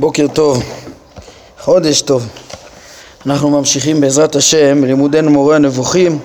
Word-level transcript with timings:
בוקר 0.00 0.26
טוב, 0.32 0.62
חודש 1.60 2.02
טוב. 2.02 2.28
אנחנו 3.26 3.50
ממשיכים 3.50 4.00
בעזרת 4.00 4.36
השם 4.36 4.82
בלימודנו 4.82 5.30
מורה 5.30 5.56
הנבוכים 5.56 6.18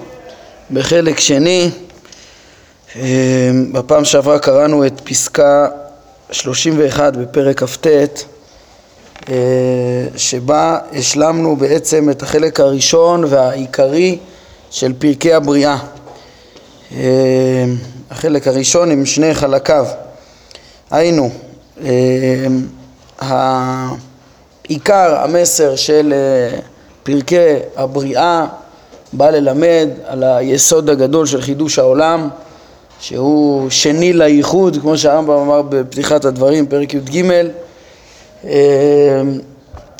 בחלק 0.72 1.20
שני. 1.20 1.70
אה, 2.96 3.02
בפעם 3.72 4.06
שעברה 4.06 4.40
קראנו 4.40 4.86
את 4.86 5.02
פסקה 5.04 5.68
31 6.32 7.18
בפרק 7.18 7.64
כ"ט 7.64 7.88
אה, 9.30 9.34
שבה 10.18 10.78
השלמנו 10.92 11.56
בעצם 11.56 12.10
את 12.10 12.24
החלק 12.24 12.60
הראשון 12.60 13.24
והעיקרי 13.24 14.18
של 14.72 14.94
פרקי 14.94 15.34
הבריאה. 15.34 15.78
אה, 16.92 17.66
החלק 18.12 18.48
הראשון 18.48 18.92
עם 18.92 19.06
שני 19.06 19.34
חלקיו. 19.34 19.86
היינו 20.92 21.30
העיקר 23.20 25.16
המסר 25.20 25.76
של 25.76 26.14
אה, 26.14 26.60
פרקי 27.04 27.56
הבריאה 27.76 28.46
בא 29.14 29.30
ללמד 29.30 29.90
על 30.06 30.24
היסוד 30.24 30.90
הגדול 30.90 31.26
של 31.26 31.42
חידוש 31.42 31.80
העולם 31.80 32.30
שהוא 33.00 33.70
שני 33.70 34.14
לייחוד 34.14 34.78
כמו 34.82 34.98
שהרמב"ם 34.98 35.34
אמר 35.34 35.62
בפתיחת 35.62 36.26
הדברים 36.26 36.66
פרק 36.66 36.94
י"ג. 36.94 37.24
אה, 38.46 39.22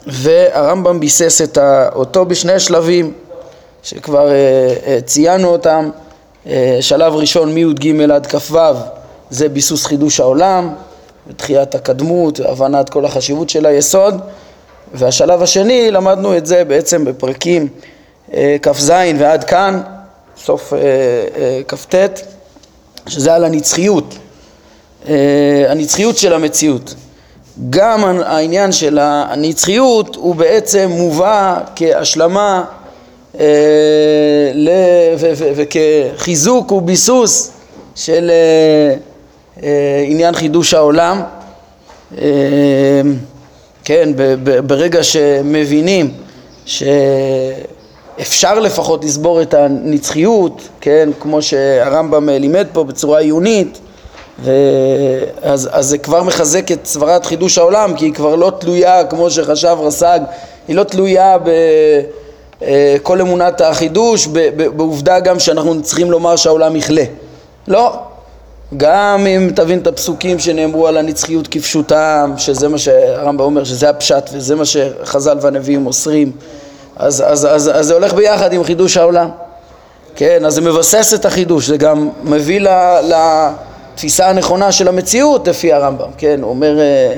והרמב"ם 0.08 1.00
ביסס 1.00 1.42
אותו 1.96 2.26
בשני 2.26 2.60
שלבים 2.60 3.14
שכבר 3.84 4.32
אה, 4.32 5.00
ציינו 5.06 5.48
אותם. 5.48 5.90
שלב 6.82 7.14
ראשון 7.14 7.54
מי"ג 7.54 8.02
עד 8.12 8.28
כ"ו 8.28 8.58
זה 9.30 9.50
ביסוס 9.50 9.86
חידוש 9.86 10.20
העולם 10.20 10.74
ותחיית 11.28 11.76
הקדמות, 11.76 12.40
הבנת 12.40 12.90
כל 12.90 13.06
החשיבות 13.06 13.50
של 13.50 13.66
היסוד 13.66 14.22
והשלב 14.94 15.42
השני 15.42 15.92
למדנו 15.92 16.38
את 16.38 16.46
זה 16.46 16.64
בעצם 16.64 17.06
בפרקים 17.06 17.68
אה, 18.34 18.56
כ"ז 18.62 18.92
ועד 19.20 19.44
כאן, 19.44 19.82
סוף 20.38 20.74
אה, 20.74 20.80
אה, 20.80 21.62
כ"ט, 21.68 21.96
שזה 23.08 23.36
על 23.36 23.46
הנצחיות, 23.46 24.16
הנצחיות 25.70 26.18
של 26.18 26.34
המציאות. 26.34 26.96
גם 27.70 28.04
העניין 28.26 28.72
של 28.72 29.00
הנצחיות 29.02 30.16
הוא 30.16 30.36
בעצם 30.36 30.90
מובא 30.90 31.60
כהשלמה 31.76 32.64
וכחיזוק 35.56 36.72
וביסוס 36.72 37.52
של 37.96 38.32
עניין 40.06 40.36
חידוש 40.36 40.74
העולם. 40.74 41.22
כן, 43.84 44.10
ברגע 44.68 45.04
שמבינים 45.04 46.12
שאפשר 46.66 48.60
לפחות 48.60 49.04
לסבור 49.04 49.42
את 49.42 49.54
הנצחיות, 49.54 50.62
כן, 50.82 51.10
כמו 51.20 51.42
שהרמב"ם 51.42 52.30
לימד 52.30 52.68
פה 52.74 52.84
בצורה 52.84 53.20
עיונית, 53.20 53.80
אז, 55.42 55.70
אז 55.72 55.86
זה 55.86 55.98
כבר 55.98 56.24
מחזק 56.24 56.72
את 56.72 56.86
סברת 56.86 57.26
חידוש 57.26 57.58
העולם, 57.58 57.94
כי 57.96 58.06
היא 58.06 58.14
כבר 58.14 58.36
לא 58.36 58.52
תלויה, 58.60 59.04
כמו 59.04 59.30
שחשב 59.30 59.78
רס"ג, 59.80 60.20
היא 60.68 60.76
לא 60.76 60.84
תלויה 60.84 61.38
בכל 61.38 63.18
אה, 63.18 63.26
אמונת 63.26 63.62
החידוש, 63.62 64.28
בעובדה 64.76 65.20
גם 65.20 65.40
שאנחנו 65.40 65.84
צריכים 65.84 66.12
לומר 66.12 66.36
שהעולם 66.36 66.76
יכלה. 66.76 67.04
לא, 67.68 67.94
גם 68.78 69.28
אם 69.28 69.50
תבין 69.56 69.80
את 69.80 69.88
הפסוקים 69.88 70.40
שנאמרו 70.40 70.88
על 70.88 70.98
הנצחיות 70.98 71.48
כפשוטם, 71.48 72.34
שזה 72.38 72.68
מה 72.68 72.78
שהרמב"ם 72.78 73.44
אומר, 73.44 73.64
שזה 73.64 73.90
הפשט 73.90 74.30
וזה 74.34 74.56
מה 74.56 74.66
שחז"ל 74.66 75.38
והנביאים 75.42 75.82
מוסרים, 75.82 76.32
אז, 76.96 77.24
אז, 77.28 77.46
אז, 77.46 77.72
אז 77.74 77.86
זה 77.86 77.94
הולך 77.94 78.14
ביחד 78.14 78.54
עם 78.54 78.64
חידוש 78.64 78.98
העולם. 78.98 79.30
כן, 80.16 80.46
אז 80.46 80.54
זה 80.54 80.62
מבסס 80.62 81.14
את 81.14 81.26
החידוש, 81.26 81.68
זה 81.68 81.78
גם 81.78 82.10
מביא 82.24 82.68
לתפיסה 83.02 84.30
הנכונה 84.30 84.72
של 84.72 84.88
המציאות 84.88 85.48
לפי 85.48 85.74
הרמב"ם, 85.74 86.10
כן, 86.18 86.40
הוא 86.42 86.50
אומר 86.50 86.80
אה, 86.80 87.18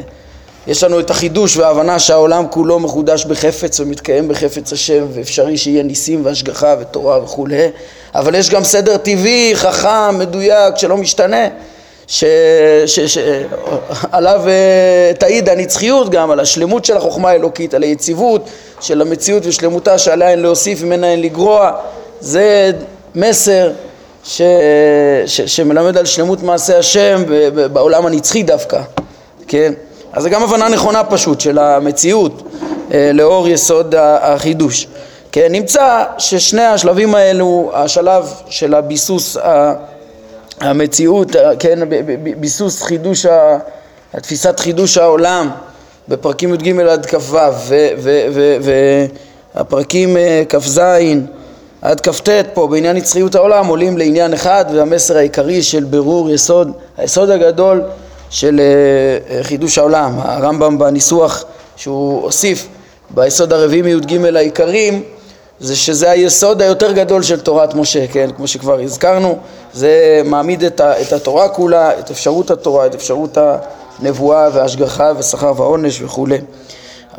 יש 0.68 0.84
לנו 0.84 1.00
את 1.00 1.10
החידוש 1.10 1.58
וההבנה 1.58 2.00
שהעולם 2.00 2.46
כולו 2.50 2.80
מחודש 2.80 3.26
בחפץ 3.26 3.80
ומתקיים 3.80 4.28
בחפץ 4.28 4.74
השם 4.74 5.06
ואפשרי 5.14 5.58
שיהיה 5.58 5.84
ניסים 5.84 6.26
והשגחה 6.26 6.76
ותורה 6.80 7.24
וכולי 7.24 7.68
אבל 8.16 8.36
יש 8.36 8.50
גם 8.50 8.64
סדר 8.64 8.98
טבעי, 8.98 9.52
חכם, 9.56 10.20
מדויק, 10.20 10.78
שלא 10.78 10.98
משתנה 10.98 11.48
שעליו 12.88 14.42
אה, 14.48 15.12
תעיד 15.20 15.50
הנצחיות 15.50 16.10
גם, 16.10 16.32
על 16.32 16.40
השלמות 16.40 16.86
של 16.86 16.98
החוכמה 16.98 17.30
האלוקית, 17.30 17.74
על 17.74 17.84
היציבות 17.84 18.50
של 18.82 19.02
המציאות 19.02 19.46
ושלמותה 19.46 19.98
שעליה 19.98 20.30
אין 20.30 20.40
להוסיף, 20.40 20.84
ממנה 20.84 21.12
אין 21.12 21.22
לגרוע 21.22 21.72
זה 22.20 22.72
מסר 23.16 23.72
ש... 24.24 24.42
ש... 25.26 25.42
שמלמד 25.42 25.98
על 25.98 26.06
שלמות 26.06 26.44
מעשה 26.44 26.78
השם 26.78 27.24
בעולם 27.74 28.06
הנצחי 28.06 28.44
דווקא, 28.44 28.82
כן? 29.48 29.74
אז 30.18 30.24
זה 30.24 30.30
גם 30.30 30.44
הבנה 30.44 30.70
נכונה 30.70 31.04
פשוט 31.04 31.40
של 31.40 31.60
המציאות 31.60 32.44
אה, 32.94 33.12
לאור 33.14 33.48
יסוד 33.48 33.96
החידוש. 33.98 34.88
כן, 35.32 35.48
נמצא 35.52 36.04
ששני 36.18 36.64
השלבים 36.64 37.16
האלו, 37.16 37.72
השלב 37.74 38.34
של 38.50 38.74
הביסוס 38.74 39.38
המציאות, 40.60 41.36
כן, 41.60 41.80
ביסוס 42.40 42.84
חידוש, 42.84 43.26
תפיסת 44.22 44.60
חידוש 44.60 44.98
העולם 44.98 45.50
בפרקים 46.08 46.54
י"ג 46.54 46.80
עד 46.80 47.06
כ"ו 47.06 47.38
והפרקים 49.56 50.18
אה, 50.18 50.44
כ"ז 50.50 50.82
עד 51.82 52.02
כ"ט 52.02 52.30
פה 52.54 52.68
בעניין 52.68 52.96
נצחיות 52.96 53.36
העולם 53.36 53.68
עולים 53.68 53.98
לעניין 53.98 54.34
אחד 54.34 54.66
והמסר 54.74 55.18
העיקרי 55.18 55.64
של 55.64 55.84
בירור 55.84 56.30
יסוד, 56.30 56.72
היסוד 56.98 57.30
הגדול 57.30 57.82
של 58.30 58.62
אה, 59.30 59.44
חידוש 59.44 59.78
העולם. 59.78 60.20
הרמב"ם 60.20 60.78
בניסוח 60.78 61.44
שהוא 61.76 62.22
הוסיף 62.24 62.68
ביסוד 63.10 63.54
הרביעי 63.54 63.82
מי"ג 63.82 64.36
העיקרים 64.36 65.04
זה 65.60 65.76
שזה 65.76 66.12
היסוד 66.12 66.62
היותר 66.62 66.92
גדול 66.92 67.24
של 67.24 67.40
תורת 67.40 67.74
משה, 67.74 68.08
כן, 68.08 68.30
כמו 68.38 68.48
שכבר 68.48 68.80
הזכרנו, 68.80 69.38
זה 69.74 70.22
מעמיד 70.26 70.64
את, 70.64 70.80
ה, 70.80 71.02
את 71.02 71.14
התורה 71.14 71.50
כולה, 71.50 72.00
את 72.00 72.12
אפשרות 72.12 72.52
התורה, 72.52 72.86
את 72.86 72.96
אפשרות 72.96 73.38
הנבואה 74.00 74.50
וההשגחה 74.54 75.12
ושכר 75.18 75.54
ועונש 75.58 76.02
וכולי, 76.02 76.38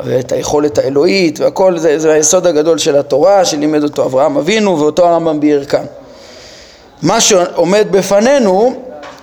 ואת 0.05 0.31
היכולת 0.31 0.77
האלוהית 0.77 1.39
והכל, 1.39 1.77
זה, 1.77 1.99
זה 1.99 2.13
היסוד 2.13 2.47
הגדול 2.47 2.77
של 2.77 2.95
התורה 2.95 3.45
שלימד 3.45 3.83
אותו 3.83 4.05
אברהם 4.05 4.37
אבינו 4.37 4.79
ואותו 4.79 5.07
הרמב"ם 5.07 5.39
ביאר 5.39 5.65
כאן. 5.65 5.85
מה 7.01 7.21
שעומד 7.21 7.87
בפנינו 7.91 8.73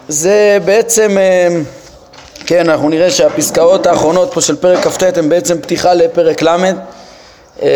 זה 0.08 0.58
בעצם, 0.64 1.18
אה, 1.18 1.48
כן, 2.46 2.70
אנחנו 2.70 2.88
נראה 2.88 3.10
שהפסקאות 3.10 3.86
האחרונות 3.86 4.34
פה 4.34 4.40
של 4.40 4.56
פרק 4.56 4.86
כ"ט 4.86 5.18
הן 5.18 5.28
בעצם 5.28 5.60
פתיחה 5.60 5.94
לפרק 5.94 6.42
ל' 6.42 6.48
אמ, 7.62 7.66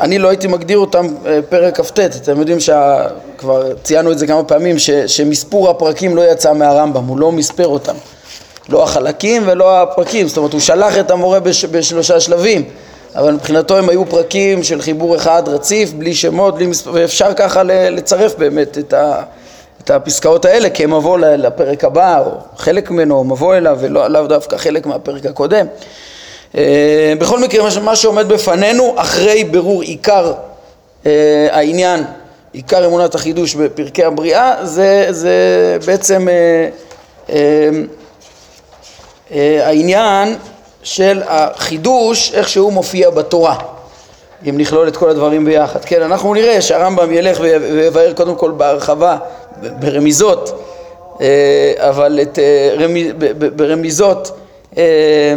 אני 0.00 0.18
לא 0.18 0.28
הייתי 0.28 0.46
מגדיר 0.46 0.78
אותם 0.78 1.06
אה, 1.26 1.38
פרק 1.48 1.80
כ"ט, 1.80 1.98
אתם 1.98 2.40
יודעים 2.40 2.58
שכבר 2.60 3.74
ציינו 3.82 4.12
את 4.12 4.18
זה 4.18 4.26
כמה 4.26 4.44
פעמים, 4.44 4.78
ש, 4.78 4.90
שמספור 4.90 5.70
הפרקים 5.70 6.16
לא 6.16 6.30
יצא 6.32 6.52
מהרמב"ם, 6.52 7.04
הוא 7.04 7.18
לא 7.18 7.32
מספר 7.32 7.66
אותם, 7.66 7.94
לא 8.68 8.82
החלקים 8.82 9.42
ולא 9.46 9.82
הפרקים, 9.82 10.28
זאת 10.28 10.36
אומרת 10.36 10.52
הוא 10.52 10.60
שלח 10.60 10.98
את 10.98 11.10
המורה 11.10 11.40
בש, 11.40 11.64
בשלושה 11.64 12.20
שלבים, 12.20 12.64
אבל 13.14 13.32
מבחינתו 13.32 13.76
הם 13.76 13.88
היו 13.88 14.06
פרקים 14.06 14.62
של 14.62 14.82
חיבור 14.82 15.16
אחד 15.16 15.42
רציף, 15.46 15.92
בלי 15.92 16.14
שמות, 16.14 16.54
בלי 16.54 16.66
מספר, 16.66 16.90
ואפשר 16.94 17.34
ככה 17.34 17.62
לצרף 17.62 18.34
באמת 18.34 18.78
את, 18.78 18.92
ה, 18.92 19.22
את 19.84 19.90
הפסקאות 19.90 20.44
האלה 20.44 20.70
כמבוא 20.70 21.18
לפרק 21.18 21.84
הבא, 21.84 22.22
או 22.26 22.30
חלק 22.56 22.90
ממנו, 22.90 23.16
או 23.16 23.24
מבוא 23.24 23.54
אליו, 23.54 23.78
ולאו 23.80 24.26
דווקא 24.26 24.56
חלק 24.56 24.86
מהפרק 24.86 25.26
הקודם. 25.26 25.66
אה, 26.56 27.12
בכל 27.18 27.40
מקרה 27.40 27.80
מה 27.82 27.96
שעומד 27.96 28.28
בפנינו 28.28 28.94
אחרי 28.96 29.44
בירור 29.44 29.82
עיקר 29.82 30.32
אה, 31.06 31.48
העניין, 31.50 32.04
עיקר 32.52 32.86
אמונת 32.86 33.14
החידוש 33.14 33.54
בפרקי 33.54 34.04
הבריאה 34.04 34.54
זה, 34.62 35.06
זה 35.10 35.36
בעצם 35.86 36.28
אה, 37.30 37.80
העניין 39.62 40.36
של 40.82 41.22
החידוש 41.26 42.32
איך 42.34 42.48
שהוא 42.48 42.72
מופיע 42.72 43.10
בתורה 43.10 43.56
אם 44.48 44.58
נכלול 44.58 44.88
את 44.88 44.96
כל 44.96 45.10
הדברים 45.10 45.44
ביחד. 45.44 45.84
כן, 45.84 46.02
אנחנו 46.02 46.34
נראה 46.34 46.62
שהרמב"ם 46.62 47.12
ילך 47.12 47.40
ויבאר 47.40 48.12
קודם 48.12 48.34
כל 48.36 48.50
בהרחבה, 48.50 49.16
ברמיזות, 49.78 50.62
אבל 51.76 52.18
את, 52.22 52.38
ברמיזות, 53.56 54.38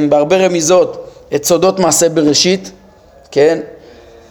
בהרבה 0.09 0.45
רמיזות 0.45 1.07
את 1.35 1.45
סודות 1.45 1.79
מעשה 1.79 2.09
בראשית, 2.09 2.71
כן? 3.31 3.59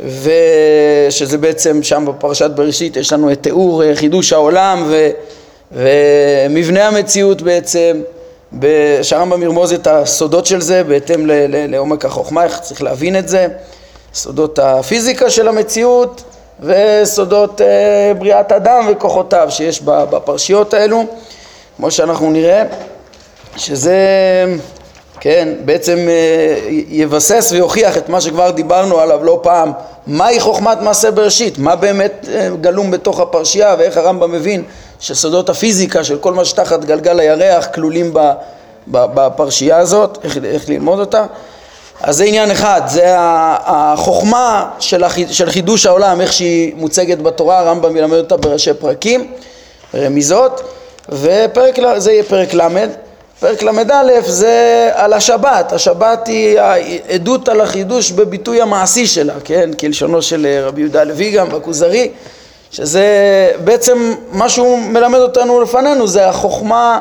ושזה 0.01 1.39
בעצם 1.39 1.83
שם 1.83 2.05
בפרשת 2.09 2.51
בראשית 2.51 2.97
יש 2.97 3.13
לנו 3.13 3.33
את 3.33 3.43
תיאור 3.43 3.85
אה, 3.85 3.97
חידוש 3.97 4.33
העולם 4.33 4.85
ו, 4.89 5.11
ומבנה 5.73 6.89
המציאות 6.89 7.43
בעצם 7.43 8.03
שהרמב"ם 9.03 9.43
ירמוז 9.43 9.73
את 9.73 9.87
הסודות 9.87 10.47
של 10.47 10.61
זה 10.61 10.85
בהתאם 10.85 11.27
לעומק 11.49 12.05
החוכמה, 12.05 12.45
איך 12.45 12.61
צריך 12.61 12.83
להבין 12.83 13.19
את 13.19 13.29
זה, 13.29 13.47
סודות 14.15 14.59
הפיזיקה 14.59 15.31
של 15.31 15.49
המציאות 15.49 16.23
וסודות 16.63 17.61
אה, 17.61 18.13
בריאת 18.19 18.53
אדם 18.53 18.87
וכוחותיו 18.91 19.47
שיש 19.51 19.83
בפרשיות 19.83 20.75
האלו, 20.75 21.05
כמו 21.77 21.91
שאנחנו 21.91 22.31
נראה, 22.31 22.65
שזה, 23.57 23.97
כן, 25.21 25.49
בעצם 25.65 25.99
אה, 26.09 26.57
יבסס 26.89 27.53
ויוכיח 27.53 27.97
את 27.97 28.09
מה 28.09 28.21
שכבר 28.21 28.51
דיברנו 28.51 28.99
עליו 29.01 29.25
לא 29.25 29.41
פעם, 29.43 29.73
מהי 30.07 30.41
חוכמת 30.41 30.81
מעשה 30.81 31.11
בראשית, 31.11 31.59
מה 31.59 31.77
באמת 31.77 32.29
אה, 32.33 32.49
גלום 32.61 32.91
בתוך 32.91 33.21
הפרשייה? 33.21 33.75
ואיך 33.79 33.97
הרמב"ם 33.97 34.33
מבין 34.33 34.65
שסודות 35.01 35.49
הפיזיקה 35.49 36.05
של 36.05 36.19
כל 36.19 36.35
מה 36.35 36.45
שתחת 36.45 36.85
גלגל 36.85 37.21
הירח 37.21 37.67
כלולים 37.75 38.15
בפרשייה 38.87 39.79
הזאת, 39.79 40.19
איך, 40.25 40.39
איך 40.45 40.69
ללמוד 40.69 41.01
אותה. 41.01 41.27
אז 42.03 42.17
זה 42.17 42.25
עניין 42.25 42.51
אחד, 42.51 42.81
זה 42.87 43.15
החוכמה 43.17 44.69
של, 44.79 45.05
חידוש 45.47 45.87
העולם, 45.87 46.21
איך 46.21 46.33
שהיא 46.33 46.75
מוצגת 46.77 47.19
בתורה, 47.19 47.59
הרמב"ם 47.59 47.97
ילמד 47.97 48.17
אותה 48.19 48.37
בראשי 48.37 48.75
פרקים, 48.75 49.33
רמיזות, 49.95 50.63
ופרק, 51.09 51.79
זה 51.97 52.13
יהיה 52.13 52.23
פרק 52.23 52.55
ל', 52.55 52.69
פרק 53.41 53.63
ל"א 53.63 54.21
זה 54.27 54.91
על 54.95 55.13
השבת, 55.13 55.73
השבת 55.73 56.29
היא 56.29 56.61
העדות 56.61 57.49
על 57.49 57.61
החידוש 57.61 58.11
בביטוי 58.11 58.63
המעשי 58.63 59.07
שלה, 59.07 59.35
כן, 59.45 59.71
כלשונו 59.81 60.23
של 60.23 60.59
רבי 60.63 60.81
יהודה 60.81 61.01
הלוי 61.01 61.31
גם 61.31 61.49
בכוזרי, 61.49 62.11
שזה 62.71 63.07
בעצם 63.65 64.15
מה 64.33 64.49
שהוא 64.49 64.79
מלמד 64.79 65.19
אותנו 65.19 65.61
לפנינו, 65.61 66.07
זה 66.07 66.29
החוכמה, 66.29 66.99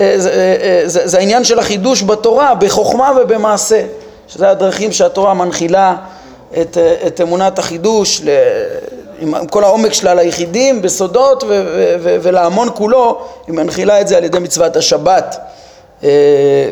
אה, 0.00 0.12
זה, 0.16 0.22
זה, 0.22 0.56
אה, 0.62 0.82
זה, 0.84 1.06
זה 1.08 1.18
העניין 1.18 1.44
של 1.44 1.58
החידוש 1.58 2.02
בתורה, 2.02 2.54
בחוכמה 2.54 3.12
ובמעשה. 3.20 3.82
שזה 4.28 4.50
הדרכים 4.50 4.92
שהתורה 4.92 5.34
מנחילה 5.34 5.96
את, 6.60 6.78
את 7.06 7.20
אמונת 7.20 7.58
החידוש 7.58 8.22
עם 9.18 9.46
כל 9.46 9.64
העומק 9.64 9.92
שלה 9.92 10.14
ליחידים 10.14 10.82
בסודות 10.82 11.42
ו, 11.42 11.46
ו, 11.48 11.94
ו, 12.00 12.16
ולהמון 12.22 12.68
כולו, 12.74 13.18
היא 13.46 13.54
מנחילה 13.54 14.00
את 14.00 14.08
זה 14.08 14.16
על 14.16 14.24
ידי 14.24 14.38
מצוות 14.38 14.76
השבת. 14.76 15.36
אה, 16.04 16.08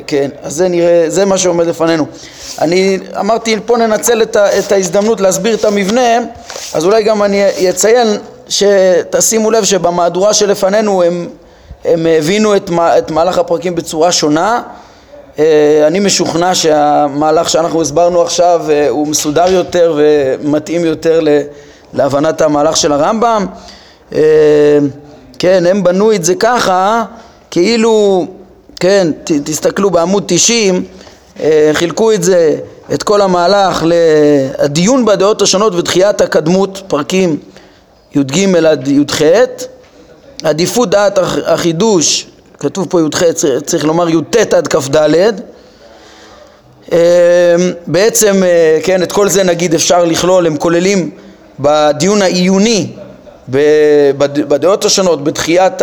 כן, 0.06 0.30
אז 0.42 0.54
זה 0.54 0.68
נראה, 0.68 1.04
זה 1.08 1.24
מה 1.24 1.38
שעומד 1.38 1.66
לפנינו. 1.66 2.06
אני 2.60 2.98
אמרתי, 3.20 3.56
פה 3.66 3.76
ננצל 3.76 4.22
את, 4.22 4.36
ה, 4.36 4.58
את 4.58 4.72
ההזדמנות 4.72 5.20
להסביר 5.20 5.54
את 5.54 5.64
המבנה, 5.64 6.18
אז 6.74 6.84
אולי 6.84 7.02
גם 7.02 7.22
אני 7.22 7.70
אציין 7.70 8.08
שתשימו 8.48 9.50
לב 9.50 9.64
שבמהדורה 9.64 10.34
שלפנינו 10.34 11.02
הם, 11.02 11.28
הם 11.84 12.06
הבינו 12.18 12.56
את, 12.56 12.70
את 12.98 13.10
מהלך 13.10 13.38
הפרקים 13.38 13.74
בצורה 13.74 14.12
שונה 14.12 14.52
אה, 14.54 14.83
אני 15.86 16.00
משוכנע 16.00 16.54
שהמהלך 16.54 17.50
שאנחנו 17.50 17.82
הסברנו 17.82 18.22
עכשיו 18.22 18.62
אה, 18.68 18.88
הוא 18.88 19.06
מסודר 19.06 19.52
יותר 19.52 19.98
ומתאים 19.98 20.84
יותר 20.84 21.20
להבנת 21.94 22.40
המהלך 22.40 22.76
של 22.76 22.92
הרמב"ם. 22.92 23.46
אה, 24.14 24.20
כן, 25.38 25.66
הם 25.66 25.84
בנו 25.84 26.12
את 26.12 26.24
זה 26.24 26.34
ככה, 26.34 27.04
כאילו, 27.50 28.26
כן, 28.80 29.08
ת, 29.24 29.32
תסתכלו 29.44 29.90
בעמוד 29.90 30.24
90, 30.26 30.84
חילקו 31.72 32.12
את 32.12 32.22
זה, 32.22 32.56
את 32.94 33.02
כל 33.02 33.20
המהלך 33.20 33.84
לדיון 33.86 35.04
בדעות 35.04 35.42
השונות 35.42 35.74
ודחיית 35.74 36.20
הקדמות, 36.20 36.82
פרקים 36.88 37.38
י"ג 38.14 38.56
עד 38.66 38.88
י"ח, 38.88 39.22
עדיפות 40.42 40.90
דעת 40.90 41.18
החידוש 41.46 42.26
כתוב 42.64 42.86
פה 42.90 43.00
י"ח, 43.00 43.22
צריך 43.66 43.84
לומר 43.84 44.08
י"ט 44.08 44.36
עד 44.54 44.68
כ"ד. 44.68 45.06
אמ, 46.92 46.98
בעצם, 47.86 48.42
אה, 48.42 48.78
כן, 48.82 49.02
את 49.02 49.12
כל 49.12 49.28
זה 49.28 49.42
נגיד 49.42 49.74
אפשר 49.74 50.04
לכלול, 50.04 50.46
הם 50.46 50.56
כוללים 50.56 51.10
בדיון 51.60 52.22
העיוני, 52.22 52.92
בדעות 54.48 54.84
השונות, 54.84 55.24
בתחיית 55.24 55.82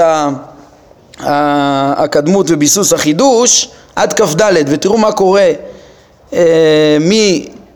הקדמות 1.20 2.46
וביסוס 2.50 2.94
החידוש, 2.94 3.70
עד 3.96 4.14
כ"ד, 4.14 4.54
ותראו 4.68 4.98
מה 4.98 5.12
קורה 5.12 5.50
אה, 6.34 6.98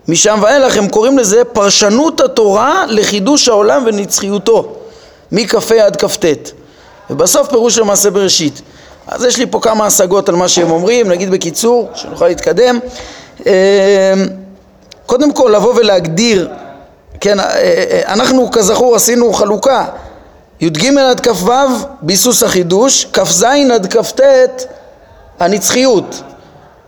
משם 0.07 0.39
ואילך, 0.41 0.77
הם 0.77 0.87
קוראים 0.87 1.17
לזה 1.17 1.43
פרשנות 1.43 2.21
התורה 2.21 2.85
לחידוש 2.89 3.47
העולם 3.47 3.83
ונצחיותו, 3.85 4.75
מכ"ה 5.31 5.85
עד 5.85 5.95
כ"ט, 5.95 6.25
ובסוף 7.09 7.49
פירוש 7.49 7.77
למעשה 7.77 8.09
בראשית. 8.09 8.61
אז 9.07 9.23
יש 9.23 9.37
לי 9.37 9.45
פה 9.45 9.59
כמה 9.59 9.85
השגות 9.85 10.29
על 10.29 10.35
מה 10.35 10.47
שהם 10.47 10.71
אומרים, 10.71 11.09
נגיד 11.09 11.31
בקיצור, 11.31 11.89
שנוכל 11.95 12.27
להתקדם. 12.27 12.79
אמ, 13.45 13.51
קודם 15.05 15.33
כל 15.33 15.51
לבוא 15.55 15.73
ולהגדיר, 15.75 16.49
כן, 17.19 17.39
אה, 17.39 17.45
אה, 17.45 18.01
אנחנו 18.13 18.51
כזכור 18.51 18.95
עשינו 18.95 19.33
חלוקה, 19.33 19.85
י"ג 20.61 20.97
עד 20.97 21.27
כ"ו 21.27 21.51
ביסוס 22.01 22.43
החידוש, 22.43 23.07
כ"ז 23.13 23.43
עד 23.73 23.93
כ"ט 23.93 24.21
הנצחיות, 25.39 26.21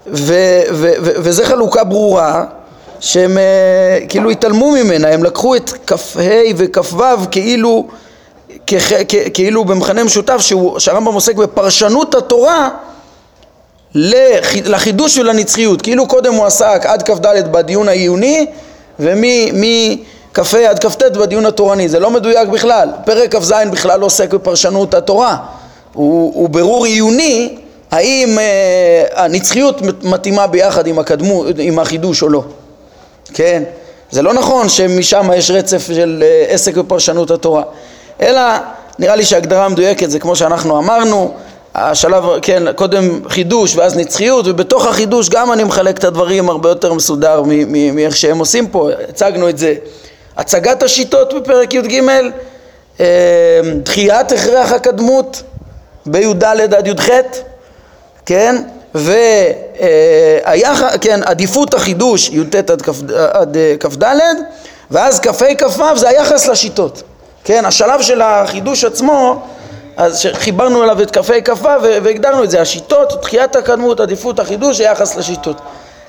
ו, 0.07 0.33
ו, 0.71 0.91
ו, 1.01 1.11
וזה 1.15 1.45
חלוקה 1.45 1.83
ברורה 1.83 2.45
שהם 2.99 3.37
אה, 3.37 3.99
כאילו 4.09 4.29
התעלמו 4.29 4.71
ממנה, 4.71 5.07
הם 5.07 5.23
לקחו 5.23 5.55
את 5.55 5.71
כ"ה 5.87 5.95
וכ"ו 6.57 7.03
כאילו 7.31 7.87
כאילו 9.33 9.65
במכנה 9.65 10.03
משותף 10.03 10.41
שהרמב"ם 10.77 11.13
עוסק 11.13 11.35
בפרשנות 11.35 12.15
התורה 12.15 12.69
לחידוש 13.95 15.17
ולנצחיות, 15.17 15.81
כאילו 15.81 16.07
קודם 16.07 16.33
הוא 16.33 16.45
עסק 16.45 16.81
עד 16.85 17.03
כ"ד 17.03 17.51
בדיון 17.51 17.87
העיוני 17.87 18.45
ומכ"ה 18.99 20.69
עד 20.69 20.79
כ"ט 20.79 21.03
בדיון 21.03 21.45
התורני, 21.45 21.89
זה 21.89 21.99
לא 21.99 22.11
מדויק 22.11 22.47
בכלל, 22.47 22.89
פרק 23.05 23.35
כ"ז 23.35 23.53
בכלל 23.71 23.99
לא 23.99 24.05
עוסק 24.05 24.33
בפרשנות 24.33 24.93
התורה, 24.93 25.37
הוא, 25.93 26.31
הוא 26.35 26.49
ברור 26.49 26.85
עיוני 26.85 27.57
האם 27.91 28.39
אה, 28.39 29.23
הנצחיות 29.23 29.81
מתאימה 30.03 30.47
ביחד 30.47 30.87
עם, 30.87 30.99
הקדמו, 30.99 31.43
עם 31.57 31.79
החידוש 31.79 32.23
או 32.23 32.29
לא, 32.29 32.43
כן? 33.33 33.63
זה 34.11 34.21
לא 34.21 34.33
נכון 34.33 34.69
שמשם 34.69 35.29
יש 35.35 35.51
רצף 35.51 35.87
של 35.87 36.23
אה, 36.25 36.53
עסק 36.53 36.77
בפרשנות 36.77 37.31
התורה 37.31 37.63
אלא 38.21 38.41
נראה 38.99 39.15
לי 39.15 39.25
שהגדרה 39.25 39.65
המדויקת 39.65 40.09
זה 40.09 40.19
כמו 40.19 40.35
שאנחנו 40.35 40.79
אמרנו, 40.79 41.33
השלב, 41.75 42.23
כן, 42.41 42.73
קודם 42.73 43.21
חידוש 43.29 43.75
ואז 43.75 43.97
נצחיות, 43.97 44.47
ובתוך 44.47 44.85
החידוש 44.85 45.29
גם 45.29 45.51
אני 45.51 45.63
מחלק 45.63 45.97
את 45.97 46.03
הדברים 46.03 46.49
הרבה 46.49 46.69
יותר 46.69 46.93
מסודר 46.93 47.43
מאיך 47.93 48.17
שהם 48.17 48.39
עושים 48.39 48.67
פה, 48.67 48.89
הצגנו 49.09 49.49
את 49.49 49.57
זה. 49.57 49.75
הצגת 50.37 50.83
השיטות 50.83 51.33
בפרק 51.33 51.73
י"ג, 51.73 52.01
אה, 52.99 53.05
דחיית 53.83 54.31
הכרח 54.31 54.71
הקדמות 54.71 55.43
בי"ד 56.05 56.43
עד 56.43 56.87
י"ח, 56.87 57.09
כן, 58.25 58.55
והיח, 58.95 60.83
כן, 61.01 61.19
עדיפות 61.23 61.73
החידוש 61.73 62.29
י"ט 62.29 62.55
עד 62.55 62.81
כ"ד, 63.79 64.05
ואז 64.91 65.19
כ"ה 65.19 65.55
כ"ו 65.57 65.97
זה 65.97 66.09
היחס 66.09 66.47
לשיטות. 66.47 67.03
כן, 67.47 67.65
השלב 67.65 68.01
של 68.01 68.21
החידוש 68.21 68.83
עצמו, 68.83 69.41
אז 69.97 70.27
חיברנו 70.33 70.83
אליו 70.83 71.01
את 71.01 71.11
כ"ה 71.17 71.41
כ"ו 71.45 71.67
והגדרנו 71.81 72.43
את 72.43 72.49
זה, 72.49 72.61
השיטות, 72.61 73.21
תחיית 73.21 73.55
הקדמות, 73.55 73.99
עדיפות 73.99 74.39
החידוש, 74.39 74.79
היחס 74.79 75.15
לשיטות. 75.15 75.61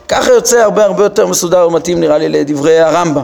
ככה 0.09 0.33
יוצא 0.33 0.59
הרבה 0.59 0.85
הרבה 0.85 1.03
יותר 1.03 1.27
מסודר 1.27 1.67
ומתאים 1.67 2.01
נראה 2.01 2.19
לי 2.19 2.29
לדברי 2.29 2.81
הרמב"ם. 2.81 3.23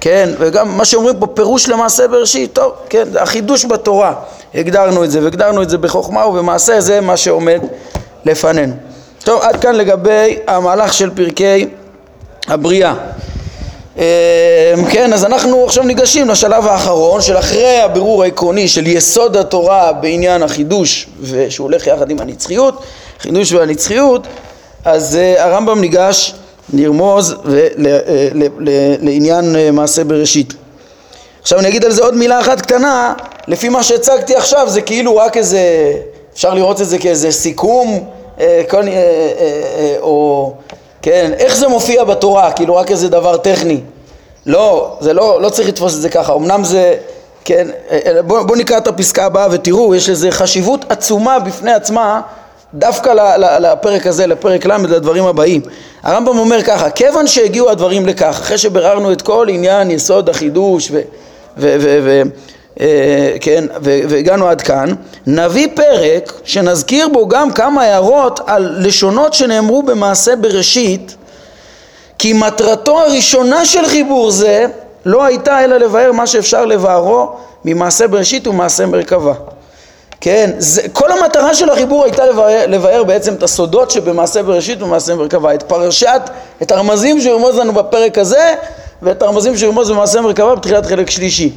כן, 0.00 0.30
וגם 0.38 0.76
מה 0.78 0.84
שאומרים 0.84 1.16
פה, 1.18 1.26
פירוש 1.26 1.68
למעשה 1.68 2.08
בראשית, 2.08 2.52
טוב, 2.52 2.72
כן, 2.88 3.08
החידוש 3.18 3.64
בתורה, 3.64 4.14
הגדרנו 4.54 5.04
את 5.04 5.10
זה, 5.10 5.22
והגדרנו 5.22 5.62
את 5.62 5.70
זה 5.70 5.78
בחוכמה 5.78 6.26
ובמעשה, 6.26 6.80
זה 6.80 7.00
מה 7.00 7.16
שעומד 7.16 7.60
לפנינו. 8.24 8.74
טוב, 9.24 9.40
עד 9.42 9.60
כאן 9.60 9.74
לגבי 9.74 10.38
המהלך 10.46 10.94
של 10.94 11.10
פרקי 11.10 11.68
הבריאה. 12.48 12.94
אמ, 13.98 14.02
כן, 14.90 15.12
אז 15.12 15.24
אנחנו 15.24 15.64
עכשיו 15.64 15.84
ניגשים 15.84 16.28
לשלב 16.28 16.66
האחרון 16.66 17.20
של 17.20 17.38
אחרי 17.38 17.80
הבירור 17.80 18.22
העקרוני 18.22 18.68
של 18.68 18.86
יסוד 18.86 19.36
התורה 19.36 19.92
בעניין 19.92 20.42
החידוש 20.42 21.06
ושהוא 21.20 21.64
הולך 21.64 21.86
יחד 21.86 22.10
עם 22.10 22.20
הנצחיות, 22.20 22.82
חידוש 23.20 23.52
והנצחיות, 23.52 24.26
אז 24.84 25.18
uh, 25.18 25.40
הרמב"ם 25.40 25.80
ניגש 25.80 26.34
לרמוז 26.72 27.32
uh, 27.32 27.46
לעניין 29.00 29.56
uh, 29.56 29.72
מעשה 29.72 30.04
בראשית. 30.04 30.54
עכשיו 31.42 31.58
אני 31.58 31.68
אגיד 31.68 31.84
על 31.84 31.92
זה 31.92 32.04
עוד 32.04 32.16
מילה 32.16 32.40
אחת 32.40 32.60
קטנה, 32.60 33.14
לפי 33.48 33.68
מה 33.68 33.82
שהצגתי 33.82 34.36
עכשיו 34.36 34.70
זה 34.70 34.82
כאילו 34.82 35.16
רק 35.16 35.36
איזה, 35.36 35.92
אפשר 36.34 36.54
לראות 36.54 36.80
את 36.80 36.86
זה 36.86 36.98
כאיזה 36.98 37.32
סיכום, 37.32 38.04
כל, 38.68 38.82
או 40.00 40.52
כן, 41.02 41.32
איך 41.38 41.56
זה 41.56 41.68
מופיע 41.68 42.04
בתורה, 42.04 42.52
כאילו 42.52 42.76
רק 42.76 42.90
איזה 42.90 43.08
דבר 43.08 43.36
טכני. 43.36 43.80
לא, 44.46 44.96
זה 45.00 45.12
לא, 45.12 45.42
לא 45.42 45.48
צריך 45.48 45.68
לתפוס 45.68 45.96
את 45.96 46.00
זה 46.00 46.08
ככה, 46.08 46.34
אמנם 46.34 46.64
זה, 46.64 46.94
כן, 47.44 47.68
בואו 48.26 48.46
בוא 48.46 48.56
נקרא 48.56 48.78
את 48.78 48.86
הפסקה 48.86 49.24
הבאה 49.24 49.48
ותראו, 49.50 49.94
יש 49.94 50.08
לזה 50.08 50.30
חשיבות 50.30 50.84
עצומה 50.88 51.38
בפני 51.38 51.72
עצמה 51.72 52.20
דווקא 52.74 53.36
לפרק 53.60 54.06
הזה, 54.06 54.26
לפרק 54.26 54.66
ל', 54.66 54.76
לדברים 54.88 55.24
הבאים. 55.24 55.60
הרמב"ם 56.02 56.38
אומר 56.38 56.62
ככה, 56.62 56.90
כיוון 56.90 57.26
שהגיעו 57.26 57.70
הדברים 57.70 58.06
לכך, 58.06 58.38
אחרי 58.40 58.58
שביררנו 58.58 59.12
את 59.12 59.22
כל 59.22 59.46
עניין 59.50 59.90
יסוד 59.90 60.28
החידוש 60.28 60.90
ו... 60.90 61.00
ו, 61.58 61.76
ו, 61.80 61.98
ו 62.04 62.08
אה, 62.08 62.22
כן, 63.40 63.64
והגענו 63.80 64.48
עד 64.48 64.62
כאן, 64.62 64.94
נביא 65.26 65.68
פרק 65.74 66.32
שנזכיר 66.44 67.08
בו 67.08 67.28
גם 67.28 67.52
כמה 67.52 67.82
הערות 67.82 68.40
על 68.46 68.76
לשונות 68.78 69.34
שנאמרו 69.34 69.82
במעשה 69.82 70.36
בראשית 70.36 71.16
כי 72.18 72.32
מטרתו 72.32 73.00
הראשונה 73.00 73.66
של 73.66 73.86
חיבור 73.86 74.30
זה 74.30 74.66
לא 75.04 75.24
הייתה 75.24 75.64
אלא 75.64 75.76
לבאר 75.76 76.12
מה 76.12 76.26
שאפשר 76.26 76.64
לבארו 76.64 77.28
ממעשה 77.64 78.08
בראשית 78.08 78.46
ומעשה 78.46 78.86
מרכבה. 78.86 79.32
כן, 80.20 80.50
זה, 80.58 80.82
כל 80.92 81.12
המטרה 81.12 81.54
של 81.54 81.70
החיבור 81.70 82.04
הייתה 82.04 82.26
לבאר, 82.26 82.66
לבאר 82.66 83.04
בעצם 83.04 83.34
את 83.34 83.42
הסודות 83.42 83.90
שבמעשה 83.90 84.42
בראשית 84.42 84.82
ומעשה 84.82 85.14
מרכבה, 85.14 85.54
את 85.54 85.62
פרשת, 85.62 86.20
את 86.62 86.72
הרמזים 86.72 87.20
שירמוז 87.20 87.56
לנו 87.56 87.72
בפרק 87.72 88.18
הזה 88.18 88.54
ואת 89.02 89.22
הרמזים 89.22 89.56
שירמוז 89.56 89.90
במעשה 89.90 90.20
מרכבה 90.20 90.54
בתחילת 90.54 90.86
חלק 90.86 91.10
שלישי. 91.10 91.52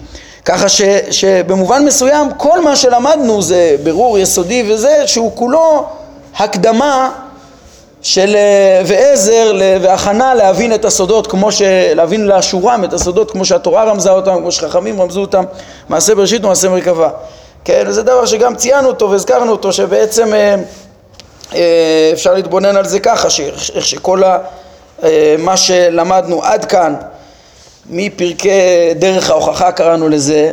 ככה 0.50 0.70
ש, 0.70 0.82
שבמובן 1.12 1.86
מסוים 1.86 2.28
כל 2.38 2.62
מה 2.62 2.76
שלמדנו 2.76 3.42
זה 3.42 3.76
ברור 3.84 4.20
יסודי 4.20 4.72
וזה 4.72 5.08
שהוא 5.08 5.32
כולו 5.36 5.86
הקדמה 6.38 7.12
של 8.02 8.36
אה, 8.36 8.82
ועזר 8.86 9.52
והכנה 9.82 10.34
להבין 10.36 10.74
את 10.74 10.86
הסודות 10.86 11.28
כמו 11.28 11.52
ש... 11.52 11.62
להבין 11.96 12.28
לאשורם 12.28 12.84
את 12.84 12.94
הסודות 12.94 13.32
כמו 13.32 13.46
שהתורה 13.46 13.84
רמזה 13.84 14.12
אותם, 14.12 14.36
כמו 14.36 14.52
שחכמים 14.52 15.02
רמזו 15.02 15.22
אותם, 15.22 15.44
מעשה 15.90 16.16
בראשית 16.16 16.46
ומעשה 16.46 16.70
מרכבה. 16.70 17.10
כן, 17.66 17.84
וזה 17.88 18.04
דבר 18.04 18.26
שגם 18.26 18.56
ציינו 18.56 18.88
אותו 18.88 19.12
והזכרנו 19.12 19.52
אותו 19.52 19.74
שבעצם 19.74 20.34
אה, 20.34 20.56
אה, 21.54 22.10
אפשר 22.14 22.34
להתבונן 22.34 22.76
על 22.76 22.86
זה 22.86 23.00
ככה, 23.00 23.30
שאיך 23.30 23.86
שכל 23.86 24.24
ה... 24.24 24.38
מה 25.38 25.58
שלמדנו 25.58 26.44
עד 26.44 26.66
כאן 26.66 26.96
מפרקי 27.90 28.50
דרך 28.96 29.30
ההוכחה 29.30 29.72
קראנו 29.72 30.10
לזה, 30.10 30.52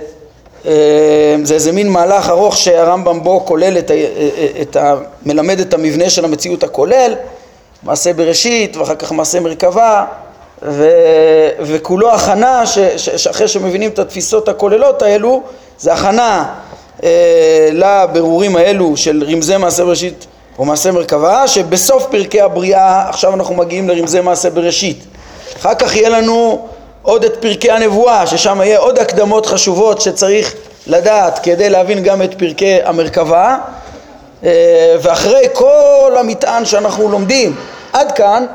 זה 1.44 1.54
איזה 1.54 1.72
מין 1.72 1.88
מהלך 1.88 2.28
ארוך 2.28 2.56
שהרמב"ם 2.56 3.22
בו 3.22 3.44
כולל 3.44 3.78
את 3.78 3.90
ה, 3.90 3.94
את 4.62 4.76
ה... 4.76 4.94
מלמד 5.26 5.60
את 5.60 5.74
המבנה 5.74 6.10
של 6.10 6.24
המציאות 6.24 6.64
הכולל 6.64 7.14
מעשה 7.82 8.12
בראשית 8.12 8.76
ואחר 8.76 8.94
כך 8.94 9.12
מעשה 9.12 9.40
מרכבה 9.40 10.04
ו, 10.62 10.90
וכולו 11.60 12.12
הכנה 12.12 12.66
ש, 12.66 12.78
ש, 12.78 13.08
שאחרי 13.10 13.48
שמבינים 13.48 13.90
את 13.90 13.98
התפיסות 13.98 14.48
הכוללות 14.48 15.02
האלו 15.02 15.42
זה 15.78 15.92
הכנה 15.92 16.54
אה, 17.04 17.68
לבירורים 17.72 18.56
האלו 18.56 18.96
של 18.96 19.24
רמזי 19.28 19.56
מעשה 19.56 19.84
בראשית 19.84 20.26
או 20.58 20.64
מעשה 20.64 20.92
מרכבה 20.92 21.48
שבסוף 21.48 22.06
פרקי 22.10 22.40
הבריאה 22.40 23.08
עכשיו 23.08 23.34
אנחנו 23.34 23.54
מגיעים 23.54 23.88
לרמזי 23.88 24.20
מעשה 24.20 24.50
בראשית. 24.50 25.04
אחר 25.60 25.74
כך 25.74 25.96
יהיה 25.96 26.08
לנו 26.08 26.66
עוד 27.06 27.24
את 27.24 27.36
פרקי 27.40 27.70
הנבואה 27.70 28.26
ששם 28.26 28.60
יהיה 28.60 28.78
עוד 28.78 28.98
הקדמות 28.98 29.46
חשובות 29.46 30.00
שצריך 30.00 30.54
לדעת 30.86 31.38
כדי 31.38 31.70
להבין 31.70 32.02
גם 32.02 32.22
את 32.22 32.34
פרקי 32.38 32.78
המרכבה 32.84 33.56
אה, 34.44 34.96
ואחרי 35.02 35.44
כל 35.52 36.16
המטען 36.18 36.64
שאנחנו 36.64 37.08
לומדים 37.08 37.56
עד 37.92 38.12
כאן, 38.12 38.46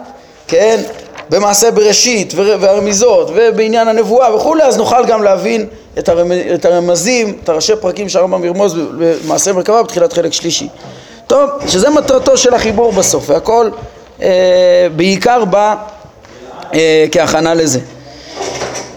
כן, 0.48 0.82
במעשה 1.30 1.72
בראשית 1.72 2.34
והרמיזות 2.36 3.32
ובעניין 3.36 3.88
הנבואה 3.88 4.36
וכולי, 4.36 4.64
אז 4.64 4.78
נוכל 4.78 5.06
גם 5.06 5.24
להבין 5.24 5.66
את, 6.00 6.10
הרמז, 6.10 6.38
את 6.54 6.66
הרמזים, 6.66 7.38
את 7.44 7.50
הראשי 7.50 7.74
פרקים 7.76 8.10
שהרמב"ם 8.10 8.44
ירמוז 8.44 8.76
במעשה 8.98 9.54
מרכבה 9.54 9.84
בתחילת 9.84 10.14
חלק 10.14 10.34
שלישי. 10.34 10.68
טוב, 11.28 11.50
שזה 11.68 11.90
מטרתו 11.90 12.38
של 12.38 12.54
החיבור 12.54 12.92
בסוף, 12.92 13.30
והכל 13.30 13.70
אה, 14.22 14.88
בעיקר 14.96 15.46
בא 15.46 15.76
אה, 16.74 17.06
כהכנה 17.12 17.54
לזה. 17.54 17.80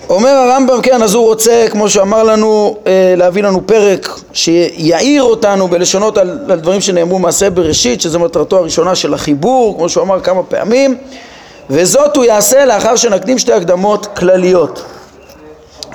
אומר 0.08 0.30
הרמב"ם, 0.30 0.80
כן, 0.82 1.02
אז 1.02 1.14
הוא 1.14 1.24
רוצה, 1.24 1.66
כמו 1.70 1.88
שאמר 1.88 2.22
לנו, 2.22 2.76
אה, 2.86 3.14
להביא 3.16 3.42
לנו 3.42 3.66
פרק 3.66 4.08
שיעיר 4.32 5.22
אותנו 5.22 5.68
בלשונות 5.68 6.18
על, 6.18 6.38
על 6.48 6.60
דברים 6.60 6.80
שנאמרו 6.80 7.18
מעשה 7.18 7.50
בראשית, 7.50 8.00
שזו 8.00 8.20
מטרתו 8.20 8.58
הראשונה 8.58 8.94
של 8.94 9.14
החיבור, 9.14 9.74
כמו 9.76 9.88
שהוא 9.88 10.04
אמר 10.04 10.20
כמה 10.20 10.42
פעמים, 10.42 10.96
וזאת 11.70 12.16
הוא 12.16 12.24
יעשה 12.24 12.64
לאחר 12.64 12.96
שנקדים 12.96 13.38
שתי 13.38 13.52
הקדמות 13.52 14.06
כלליות. 14.06 14.82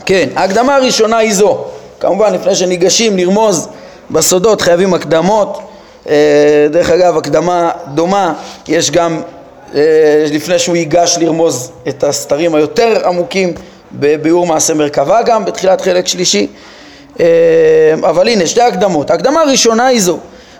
כן, 0.05 0.29
ההקדמה 0.35 0.75
הראשונה 0.75 1.17
היא 1.17 1.33
זו, 1.33 1.65
כמובן 1.99 2.33
לפני 2.33 2.55
שניגשים 2.55 3.17
לרמוז 3.17 3.67
בסודות 4.11 4.61
חייבים 4.61 4.93
הקדמות, 4.93 5.59
אה, 6.09 6.67
דרך 6.71 6.89
אגב 6.89 7.17
הקדמה 7.17 7.71
דומה 7.93 8.33
יש 8.67 8.91
גם 8.91 9.21
אה, 9.75 10.25
לפני 10.31 10.59
שהוא 10.59 10.75
ייגש 10.75 11.17
לרמוז 11.21 11.71
את 11.87 12.03
הסתרים 12.03 12.55
היותר 12.55 13.07
עמוקים 13.07 13.53
בביאור 13.91 14.47
מעשה 14.47 14.73
מרכבה 14.73 15.21
גם 15.21 15.45
בתחילת 15.45 15.81
חלק 15.81 16.07
שלישי. 16.07 16.47
אה, 17.19 17.25
אבל 18.09 18.27
הנה 18.27 18.47
שתי 18.47 18.61
הקדמות. 18.61 19.11
ההקדמה 19.11 19.41
הראשונה 19.41 19.87
היא 19.87 20.01
זו. 20.01 20.17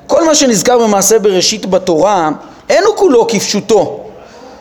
כל 0.07 0.23
מה 0.25 0.35
שנזכר 0.35 0.77
במעשה 0.77 1.19
בראשית 1.19 1.65
בתורה 1.65 2.29
אין 2.69 2.83
הוא 2.83 2.95
כולו 2.95 3.27
כפשוטו 3.27 3.99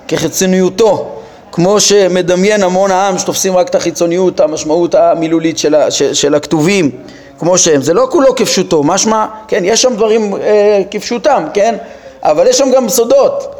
כחיצוניותו 0.09 1.19
כמו 1.53 1.81
שמדמיין 1.81 2.63
המון 2.63 2.91
העם 2.91 3.19
שתופסים 3.19 3.57
רק 3.57 3.69
את 3.69 3.75
החיצוניות 3.75 4.41
המשמעות 4.41 4.95
המילולית 4.95 5.59
של, 5.59 5.75
של, 5.91 6.15
של 6.15 6.35
הכתובים 6.35 6.91
כמו 7.39 7.59
שהם. 7.59 7.83
זה 7.83 7.95
לא 7.95 8.09
כולו 8.11 8.35
כפשוטו 8.35 8.83
משמע 8.83 9.27
כן 9.49 9.65
יש 9.65 9.83
שם 9.83 9.95
דברים 9.97 10.35
אה, 10.37 10.83
כפשוטם 10.91 11.45
כן? 11.55 11.75
אבל 12.23 12.47
יש 12.47 12.59
שם 12.59 12.71
גם 12.71 12.89
סודות 12.89 13.55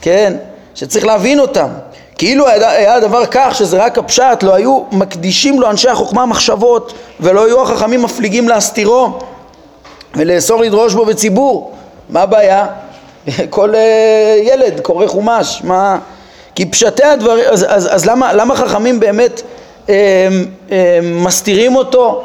כן? 0.00 0.34
שצריך 0.74 1.04
להבין 1.06 1.40
אותם 1.40 1.68
כאילו 2.18 2.48
היה 2.48 2.94
הדבר 2.94 3.26
כך 3.30 3.54
שזה 3.54 3.84
רק 3.84 3.98
הפשט, 3.98 4.42
לא 4.42 4.54
היו 4.54 4.82
מקדישים 4.92 5.60
לו 5.60 5.70
אנשי 5.70 5.88
החוכמה 5.88 6.26
מחשבות 6.26 6.92
ולא 7.20 7.46
היו 7.46 7.62
החכמים 7.62 8.02
מפליגים 8.02 8.48
להסתירו 8.48 9.18
ולאסור 10.16 10.60
לדרוש 10.60 10.94
בו 10.94 11.04
בציבור. 11.04 11.72
מה 12.10 12.22
הבעיה? 12.22 12.66
כל 13.50 13.74
אה, 13.74 14.36
ילד 14.42 14.80
קורא 14.80 15.06
חומש, 15.06 15.60
מה... 15.64 15.98
כי 16.54 16.66
פשטי 16.66 17.04
הדברים, 17.04 17.44
אז, 17.50 17.66
אז, 17.68 17.94
אז 17.94 18.06
למה, 18.06 18.32
למה 18.32 18.56
חכמים 18.56 19.00
באמת 19.00 19.42
אה, 19.88 19.94
אה, 20.72 20.98
מסתירים 21.02 21.76
אותו 21.76 22.24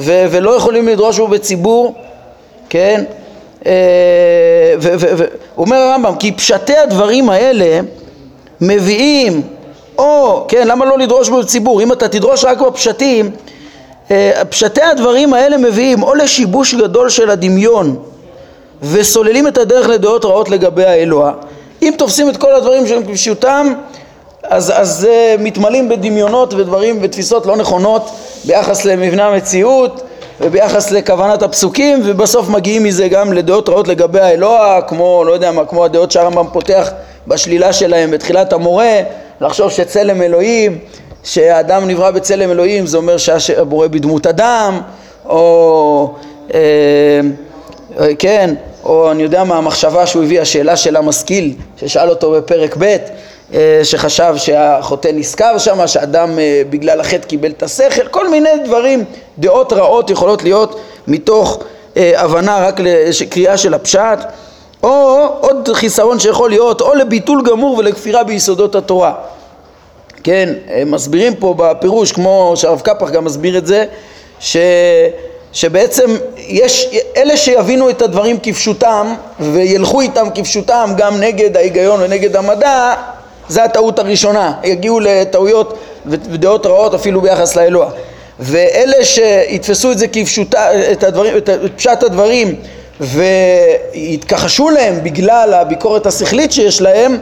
ו, 0.00 0.26
ולא 0.30 0.56
יכולים 0.56 0.88
לדרוש 0.88 1.18
בו 1.18 1.28
בציבור, 1.28 1.94
כן? 2.68 3.04
אה, 3.66 3.72
ואומר 4.78 5.76
הרמב"ם, 5.76 6.14
כי 6.18 6.32
פשטי 6.32 6.76
הדברים 6.76 7.30
האלה 7.30 7.80
מביאים, 8.60 9.42
או, 9.98 10.44
כן, 10.48 10.68
למה 10.68 10.84
לא 10.84 10.98
לדרוש 10.98 11.28
בציבור? 11.28 11.82
אם 11.82 11.92
אתה 11.92 12.08
תדרוש 12.08 12.44
רק 12.44 12.60
בפשטים, 12.60 13.30
אה, 14.10 14.42
פשטי 14.48 14.82
הדברים 14.82 15.34
האלה 15.34 15.56
מביאים 15.56 16.02
או 16.02 16.14
לשיבוש 16.14 16.74
גדול 16.74 17.08
של 17.08 17.30
הדמיון 17.30 17.96
וסוללים 18.82 19.48
את 19.48 19.58
הדרך 19.58 19.88
לדעות 19.88 20.24
רעות 20.24 20.48
לגבי 20.48 20.84
האלוה. 20.84 21.32
אם 21.82 21.92
תופסים 21.98 22.28
את 22.28 22.36
כל 22.36 22.54
הדברים 22.54 22.86
שהם 22.86 23.02
כפשוטם, 23.04 23.74
אז, 24.42 24.72
אז 24.76 25.08
uh, 25.10 25.40
מתמלאים 25.40 25.88
בדמיונות 25.88 26.54
ודברים 26.54 26.98
ותפיסות 27.02 27.46
לא 27.46 27.56
נכונות 27.56 28.10
ביחס 28.44 28.84
למבנה 28.84 29.26
המציאות 29.26 30.02
וביחס 30.40 30.90
לכוונת 30.90 31.42
הפסוקים 31.42 32.00
ובסוף 32.04 32.48
מגיעים 32.48 32.84
מזה 32.84 33.08
גם 33.08 33.32
לדעות 33.32 33.68
רעות 33.68 33.88
לגבי 33.88 34.20
האלוה 34.20 34.80
כמו 34.86 35.24
לא 35.26 35.32
יודע 35.32 35.52
מה 35.52 35.64
כמו 35.64 35.84
הדעות 35.84 36.10
שהרמב"ם 36.10 36.46
פותח 36.52 36.90
בשלילה 37.28 37.72
שלהם 37.72 38.10
בתחילת 38.10 38.52
המורה, 38.52 39.00
לחשוב 39.40 39.70
שצלם 39.70 40.22
אלוהים, 40.22 40.78
שהאדם 41.24 41.88
נברא 41.88 42.10
בצלם 42.10 42.50
אלוהים 42.50 42.86
זה 42.86 42.96
אומר 42.96 43.16
שהבורא 43.18 43.86
בדמות 43.86 44.26
אדם, 44.26 44.80
או 45.24 46.14
אה, 46.54 46.60
אה, 48.00 48.14
כן, 48.18 48.54
או 48.84 49.10
אני 49.10 49.22
יודע 49.22 49.44
מה 49.44 49.56
המחשבה 49.56 50.06
שהוא 50.06 50.24
הביא, 50.24 50.40
השאלה 50.40 50.76
של 50.76 50.96
המשכיל 50.96 51.54
ששאל 51.76 52.10
אותו 52.10 52.30
בפרק 52.32 52.76
ב' 52.78 52.96
אה, 53.54 53.80
שחשב 53.82 54.34
שהחוטא 54.36 55.08
נזכר 55.14 55.58
שם, 55.58 55.86
שאדם 55.86 56.38
אה, 56.38 56.62
בגלל 56.70 57.00
החטא 57.00 57.26
קיבל 57.26 57.50
את 57.50 57.62
השכל, 57.62 58.08
כל 58.08 58.28
מיני 58.28 58.50
דברים, 58.64 59.04
דעות 59.38 59.72
רעות 59.72 60.10
יכולות 60.10 60.42
להיות 60.42 60.80
מתוך 61.06 61.62
אה, 61.96 62.20
הבנה 62.22 62.58
רק 62.66 62.80
לקריאה 62.80 63.56
של 63.56 63.74
הפשט 63.74 64.18
או 64.82 65.26
עוד 65.40 65.68
חיסרון 65.72 66.20
שיכול 66.20 66.50
להיות 66.50 66.80
או 66.80 66.94
לביטול 66.94 67.42
גמור 67.42 67.78
ולכפירה 67.78 68.24
ביסודות 68.24 68.74
התורה. 68.74 69.14
כן, 70.24 70.54
הם 70.68 70.90
מסבירים 70.90 71.34
פה 71.34 71.54
בפירוש 71.58 72.12
כמו 72.12 72.52
שהרב 72.56 72.80
קפח 72.80 73.10
גם 73.10 73.24
מסביר 73.24 73.58
את 73.58 73.66
זה 73.66 73.84
ש... 74.40 74.56
שבעצם 75.52 76.16
יש 76.36 76.88
אלה 77.16 77.36
שיבינו 77.36 77.90
את 77.90 78.02
הדברים 78.02 78.38
כפשוטם 78.42 79.14
וילכו 79.40 80.00
איתם 80.00 80.28
כפשוטם 80.34 80.92
גם 80.96 81.20
נגד 81.20 81.56
ההיגיון 81.56 82.00
ונגד 82.02 82.36
המדע 82.36 82.94
זה 83.48 83.64
הטעות 83.64 83.98
הראשונה, 83.98 84.52
יגיעו 84.64 85.00
לטעויות 85.00 85.78
ודעות 86.06 86.66
רעות 86.66 86.94
אפילו 86.94 87.20
ביחס 87.20 87.56
לאלוה. 87.56 87.90
ואלה 88.40 89.04
שיתפסו 89.04 89.92
את 89.92 89.98
זה 89.98 90.08
כפשוטה, 90.08 90.92
את, 90.92 91.04
הדברים, 91.04 91.36
את 91.36 91.50
פשט 91.76 92.02
הדברים 92.02 92.54
ויתכחשו 93.00 94.70
להם 94.70 95.04
בגלל 95.04 95.54
הביקורת 95.54 96.06
השכלית 96.06 96.52
שיש 96.52 96.80
להם, 96.80 97.18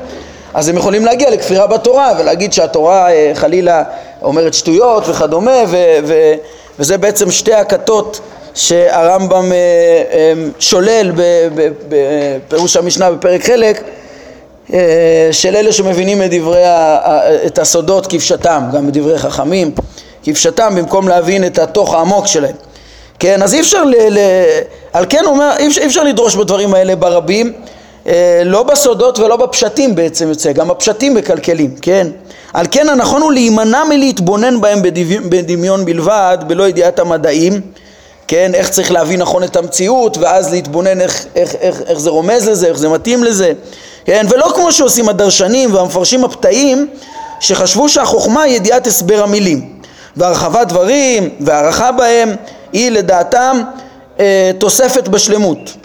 אז 0.54 0.68
הם 0.68 0.76
יכולים 0.76 1.04
להגיע 1.04 1.30
לכפירה 1.30 1.66
בתורה 1.66 2.12
ולהגיד 2.18 2.52
שהתורה 2.52 3.12
אה, 3.12 3.30
חלילה 3.34 3.82
אומרת 4.22 4.54
שטויות 4.54 5.08
וכדומה 5.08 5.62
ו- 5.68 5.98
ו- 6.06 6.34
וזה 6.78 6.98
בעצם 6.98 7.30
שתי 7.30 7.54
הכתות 7.54 8.20
שהרמב"ם 8.54 9.52
אה, 9.52 9.58
אה, 10.12 10.32
שולל 10.58 11.12
בפירוש 11.88 12.76
המשנה 12.76 13.10
בפרק 13.10 13.44
חלק 13.44 13.82
של 15.32 15.56
אלה 15.56 15.72
שמבינים 15.72 16.22
את, 16.22 16.30
דברי, 16.30 16.62
את 17.46 17.58
הסודות 17.58 18.06
כפשטם, 18.06 18.62
גם 18.72 18.86
בדברי 18.86 19.18
חכמים 19.18 19.70
כפשטם 20.22 20.74
במקום 20.76 21.08
להבין 21.08 21.46
את 21.46 21.58
התוך 21.58 21.94
העמוק 21.94 22.26
שלהם 22.26 22.54
כן, 23.18 23.42
אז 23.42 23.54
אי 23.54 23.60
אפשר, 23.60 23.84
ל, 23.84 23.94
ל, 24.10 24.18
על 24.92 25.06
כן 25.08 25.24
אומר, 25.24 25.50
אי 25.58 25.66
אפשר, 25.66 25.80
אי 25.80 25.86
אפשר 25.86 26.02
לדרוש 26.02 26.34
בדברים 26.34 26.74
האלה 26.74 26.96
ברבים, 26.96 27.52
אה, 28.06 28.42
לא 28.44 28.62
בסודות 28.62 29.18
ולא 29.18 29.36
בפשטים 29.36 29.94
בעצם 29.94 30.28
יוצא, 30.28 30.52
גם 30.52 30.70
הפשטים 30.70 31.14
מקלקלים, 31.14 31.74
כן? 31.82 32.06
על 32.52 32.66
כן 32.70 32.88
הנכון 32.88 33.22
הוא 33.22 33.32
להימנע 33.32 33.84
מלהתבונן 33.84 34.60
בהם 34.60 34.82
בדמיון 35.28 35.84
בלבד, 35.84 36.38
בלא 36.46 36.68
ידיעת 36.68 36.98
המדעים, 36.98 37.60
כן? 38.28 38.50
איך 38.54 38.68
צריך 38.68 38.92
להבין 38.92 39.20
נכון 39.20 39.44
את 39.44 39.56
המציאות, 39.56 40.18
ואז 40.18 40.52
להתבונן 40.52 41.00
איך, 41.00 41.26
איך, 41.34 41.54
איך, 41.60 41.82
איך 41.86 41.98
זה 41.98 42.10
רומז 42.10 42.48
לזה, 42.48 42.66
איך 42.66 42.78
זה 42.78 42.88
מתאים 42.88 43.24
לזה, 43.24 43.52
כן? 44.04 44.26
ולא 44.30 44.52
כמו 44.54 44.72
שעושים 44.72 45.08
הדרשנים 45.08 45.74
והמפרשים 45.74 46.24
הפתאים, 46.24 46.88
שחשבו 47.40 47.88
שהחוכמה 47.88 48.42
היא 48.42 48.56
ידיעת 48.56 48.86
הסבר 48.86 49.22
המילים, 49.22 49.72
והרחבת 50.16 50.68
דברים 50.68 51.28
והערכה 51.40 51.92
בהם 51.92 52.36
היא 52.72 52.90
לדעתם 52.90 53.62
אה, 54.20 54.50
תוספת 54.58 55.08
בשלמות. 55.08 55.76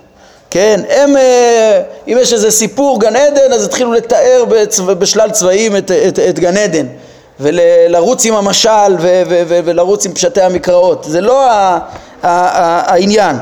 כן, 0.50 0.82
הם, 0.90 1.18
אה, 1.18 1.82
אם 2.08 2.18
יש 2.22 2.34
איזה 2.34 2.52
סיפור 2.52 3.00
גן 3.00 3.16
עדן, 3.16 3.54
אז 3.54 3.66
התחילו 3.66 3.94
לתאר 3.94 4.44
בצו, 4.50 4.86
בשלל 4.86 5.32
צבעים 5.32 5.78
את, 5.78 5.92
את, 5.92 6.20
את 6.20 6.40
גן 6.40 6.58
עדן 6.58 6.86
ולרוץ 7.40 8.26
עם 8.26 8.36
המשל 8.36 8.96
ו, 9.00 9.22
ו, 9.30 9.42
ו, 9.48 9.60
ולרוץ 9.66 10.06
עם 10.06 10.14
פשטי 10.14 10.42
המקראות. 10.42 11.04
זה 11.04 11.22
לא 11.22 11.50
ה, 11.50 11.52
ה, 11.52 11.80
ה, 12.24 12.92
העניין, 12.94 13.36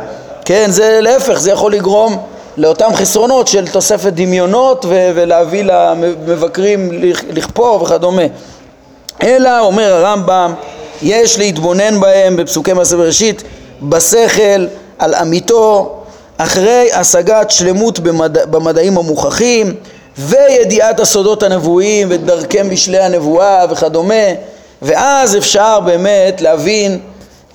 כן, 0.46 0.72
זה 0.72 1.00
להפך, 1.02 1.40
זה 1.40 1.52
יכול 1.52 1.74
לגרום 1.74 2.18
לאותם 2.58 2.90
חסרונות 2.94 3.48
של 3.48 3.68
תוספת 3.68 4.14
דמיונות 4.14 4.86
ו, 4.86 5.12
ולהביא 5.16 5.64
למבקרים 5.64 6.90
לכפור 7.30 7.84
וכדומה. 7.84 8.24
אלא, 9.24 9.60
אומר 9.60 9.94
הרמב"ם, 9.94 10.54
יש 11.02 11.40
להתבונן 11.40 12.00
בהם 12.00 12.36
בפסוקי 12.36 12.74
מעשה 12.74 12.98
בראשית 12.98 13.44
בשכל, 13.82 14.68
על 15.00 15.16
אמיתו, 15.16 15.96
אחרי 16.38 16.92
השגת 16.94 17.52
שלמות 17.52 18.00
במדע, 18.00 18.46
במדעים 18.46 18.98
המוכחים 18.98 19.76
וידיעת 20.18 21.00
הסודות 21.00 21.44
הנבואיים 21.44 22.08
ודרכי 22.12 22.62
משלי 22.62 23.00
הנבואה 23.00 23.66
וכדומה 23.70 24.26
ואז 24.82 25.38
אפשר 25.38 25.80
באמת 25.80 26.42
להבין 26.42 27.00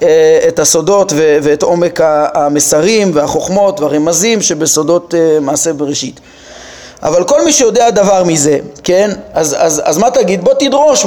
אה, 0.03 0.39
את 0.49 0.59
הסודות 0.59 1.13
ו- 1.17 1.39
ואת 1.43 1.63
עומק 1.63 2.01
המסרים 2.35 3.11
והחוכמות 3.15 3.81
והרמזים 3.81 4.43
שבסודות 4.43 5.15
אה, 5.15 5.41
מעשה 5.41 5.73
בראשית. 5.73 6.21
אבל 7.03 7.25
כל 7.25 7.45
מי 7.45 7.53
שיודע 7.53 7.91
דבר 7.91 8.25
מזה, 8.25 8.59
כן, 8.85 9.11
אז, 9.35 9.57
אז, 9.59 9.83
אז 9.85 9.99
מה 9.99 10.11
תגיד? 10.11 10.45
בוא 10.45 10.55
תדרוש 10.55 11.07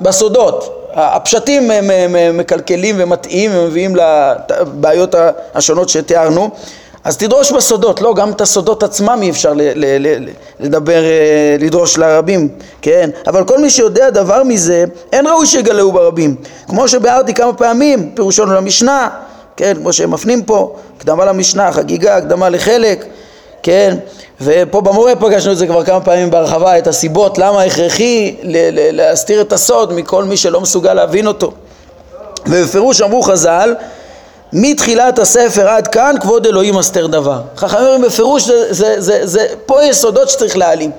בסודות, 0.00 0.77
הפשטים 0.98 1.70
הם, 1.70 2.38
מקלקלים 2.38 2.96
ומטעים 2.98 3.50
ומביאים 3.54 3.96
לבעיות 3.96 5.14
השונות 5.54 5.88
שתיארנו 5.88 6.50
אז 7.04 7.16
תדרוש 7.16 7.52
בסודות, 7.52 8.00
לא, 8.00 8.14
גם 8.14 8.30
את 8.30 8.40
הסודות 8.40 8.82
עצמם 8.82 9.18
אי 9.22 9.30
אפשר 9.30 9.52
לדבר, 10.60 11.04
אה, 11.04 11.56
לדרוש 11.60 11.98
לרבים, 11.98 12.48
כן? 12.82 13.10
אבל 13.26 13.44
כל 13.44 13.58
מי 13.58 13.70
שיודע 13.70 14.10
דבר 14.10 14.42
מזה, 14.42 14.84
אין 15.12 15.26
ראוי 15.26 15.46
שיגלהו 15.46 15.92
ברבים. 15.92 16.36
כמו 16.68 16.88
שביארתי 16.88 17.34
כמה 17.34 17.52
פעמים, 17.52 18.10
פירושנו 18.14 18.54
למשנה, 18.54 19.08
כן? 19.56 19.74
כמו 19.74 19.92
שהם 19.92 20.10
מפנים 20.10 20.42
פה, 20.42 20.76
הקדמה 20.96 21.24
למשנה, 21.24 21.72
חגיגה, 21.72 22.16
הקדמה 22.16 22.48
לחלק, 22.48 23.04
כן? 23.62 23.96
ופה 24.40 24.80
במורה 24.80 25.16
פגשנו 25.16 25.52
את 25.52 25.58
זה 25.58 25.66
כבר 25.66 25.84
כמה 25.84 26.00
פעמים 26.00 26.30
בהרחבה, 26.30 26.78
את 26.78 26.86
הסיבות 26.86 27.38
למה 27.38 27.62
הכרחי 27.62 28.36
להסתיר 28.92 29.40
את 29.40 29.52
הסוד 29.52 29.92
מכל 29.92 30.24
מי 30.24 30.36
שלא 30.36 30.60
מסוגל 30.60 30.94
להבין 30.94 31.26
אותו. 31.26 31.52
ובפירוש 32.46 33.00
אמרו 33.00 33.22
חז"ל, 33.22 33.74
מתחילת 34.52 35.18
הספר 35.18 35.68
עד 35.68 35.88
כאן 35.88 36.14
כבוד 36.20 36.46
אלוהים 36.46 36.74
מסתר 36.74 37.06
דבר. 37.06 37.40
חכמים 37.56 37.84
אומרים 37.84 38.02
בפירוש, 38.02 38.42
זה, 38.42 38.66
זה, 38.70 38.94
זה, 38.98 39.26
זה, 39.26 39.46
פה 39.66 39.84
יש 39.84 39.96
סודות 39.96 40.28
שצריך 40.28 40.56
להעלים. 40.56 40.90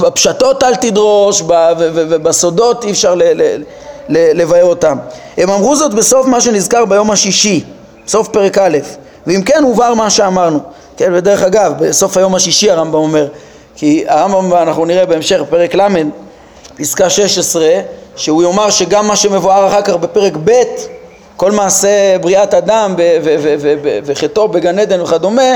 בפשטות 0.00 0.62
אל 0.62 0.74
תדרוש, 0.74 1.42
ובסודות 1.78 2.84
אי 2.84 2.90
אפשר 2.90 3.14
לבאר 4.08 4.64
אותם. 4.64 4.98
הם 5.36 5.50
אמרו 5.50 5.76
זאת 5.76 5.94
בסוף 5.94 6.26
מה 6.26 6.40
שנזכר 6.40 6.84
ביום 6.84 7.10
השישי, 7.10 7.64
סוף 8.06 8.28
פרק 8.28 8.58
א', 8.58 8.78
ואם 9.26 9.42
כן 9.42 9.62
הובהר 9.62 9.94
מה 9.94 10.10
שאמרנו. 10.10 10.60
כן, 11.00 11.10
ודרך 11.14 11.42
אגב, 11.42 11.72
בסוף 11.78 12.16
היום 12.16 12.34
השישי 12.34 12.70
הרמב"ם 12.70 12.94
אומר, 12.94 13.26
כי 13.76 14.04
הרמב"ם, 14.08 14.54
אנחנו 14.54 14.84
נראה 14.84 15.06
בהמשך, 15.06 15.40
פרק 15.50 15.74
ל', 15.74 15.88
פסקה 16.78 17.10
16, 17.10 17.68
שהוא 18.16 18.42
יאמר 18.42 18.70
שגם 18.70 19.06
מה 19.06 19.16
שמבואר 19.16 19.68
אחר 19.68 19.82
כך 19.82 19.94
בפרק 19.94 20.32
ב', 20.44 20.52
כל 21.36 21.52
מעשה 21.52 22.16
בריאת 22.20 22.54
אדם 22.54 22.94
וחטאו 24.04 24.48
בגן 24.48 24.78
עדן 24.78 25.00
וכדומה, 25.00 25.54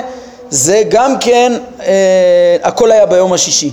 זה 0.50 0.82
גם 0.88 1.18
כן, 1.20 1.52
אה, 1.86 2.56
הכל 2.62 2.92
היה 2.92 3.06
ביום 3.06 3.32
השישי. 3.32 3.70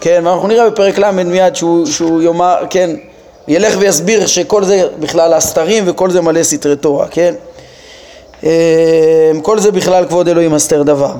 כן, 0.00 0.22
ואנחנו 0.24 0.48
נראה 0.48 0.70
בפרק 0.70 0.98
ל' 0.98 1.10
מיד 1.10 1.56
שהוא, 1.56 1.86
שהוא 1.86 2.22
יאמר, 2.22 2.56
כן, 2.70 2.90
ילך 3.48 3.74
ויסביר 3.78 4.26
שכל 4.26 4.64
זה 4.64 4.88
בכלל 4.98 5.32
הסתרים 5.32 5.84
וכל 5.86 6.10
זה 6.10 6.20
מלא 6.20 6.42
סתרי 6.42 6.76
תורה, 6.76 7.06
כן? 7.08 7.34
אמ, 8.42 8.48
כל 9.42 9.58
זה 9.58 9.72
בכלל 9.72 10.06
כבוד 10.06 10.28
אלוהים 10.28 10.54
אסתר 10.54 10.82
דבר. 10.82 11.12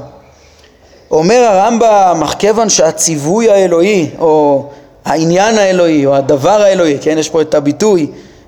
אומר 1.10 1.44
הרמב"ם, 1.50 2.20
אך 2.24 2.34
כיוון 2.38 2.68
שהציווי 2.68 3.50
האלוהי, 3.50 4.10
או 4.18 4.64
העניין 5.04 5.58
האלוהי, 5.58 6.06
או 6.06 6.14
הדבר 6.14 6.62
האלוהי, 6.62 6.98
כן, 7.00 7.18
יש 7.18 7.28
פה 7.28 7.40
את 7.40 7.54
הביטוי, 7.54 8.06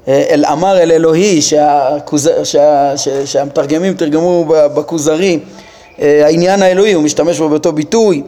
אה, 0.09 0.25
אל 0.31 0.45
אמר 0.53 0.79
אל 0.79 0.93
אלוהי, 0.93 1.43
שהכוז... 1.43 2.31
שה... 2.45 2.97
שה... 2.97 3.27
שהמתרגמים 3.27 3.95
תרגמו 3.95 4.45
בכוזרי, 4.49 5.39
אה, 6.01 6.27
העניין 6.27 6.63
האלוהי, 6.63 6.93
הוא 6.93 7.03
משתמש 7.03 7.39
בו 7.39 7.49
באותו 7.49 7.73
ביטוי, 7.73 8.23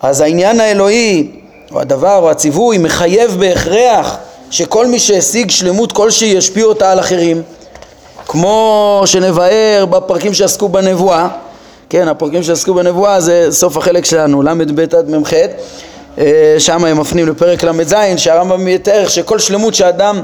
אז 0.00 0.20
העניין 0.20 0.60
האלוהי, 0.60 1.30
או 1.72 1.80
הדבר, 1.80 2.16
או 2.16 2.30
הציווי, 2.30 2.78
מחייב 2.78 3.36
בהכרח 3.40 4.18
שכל 4.50 4.86
מי 4.86 4.98
שהשיג 4.98 5.50
שלמות 5.50 5.92
כלשהי 5.92 6.28
ישפיע 6.28 6.64
אותה 6.64 6.92
על 6.92 7.00
אחרים. 7.00 7.42
כמו 8.32 9.02
שנבהר 9.06 9.86
בפרקים 9.90 10.34
שעסקו 10.34 10.68
בנבואה, 10.68 11.28
כן, 11.88 12.08
הפרקים 12.08 12.42
שעסקו 12.42 12.74
בנבואה 12.74 13.20
זה 13.20 13.46
סוף 13.50 13.76
החלק 13.76 14.04
שלנו, 14.04 14.42
ל"ב 14.42 14.80
עד 14.80 15.10
מ"ח, 15.10 15.32
אה, 16.18 16.54
שם 16.58 16.84
הם 16.84 17.00
מפנים 17.00 17.28
לפרק 17.28 17.64
ל"ז, 17.64 17.94
שהרמב"ם 18.16 18.68
יתאר 18.68 19.08
שכל 19.08 19.38
שלמות 19.38 19.74
שאדם 19.74 20.22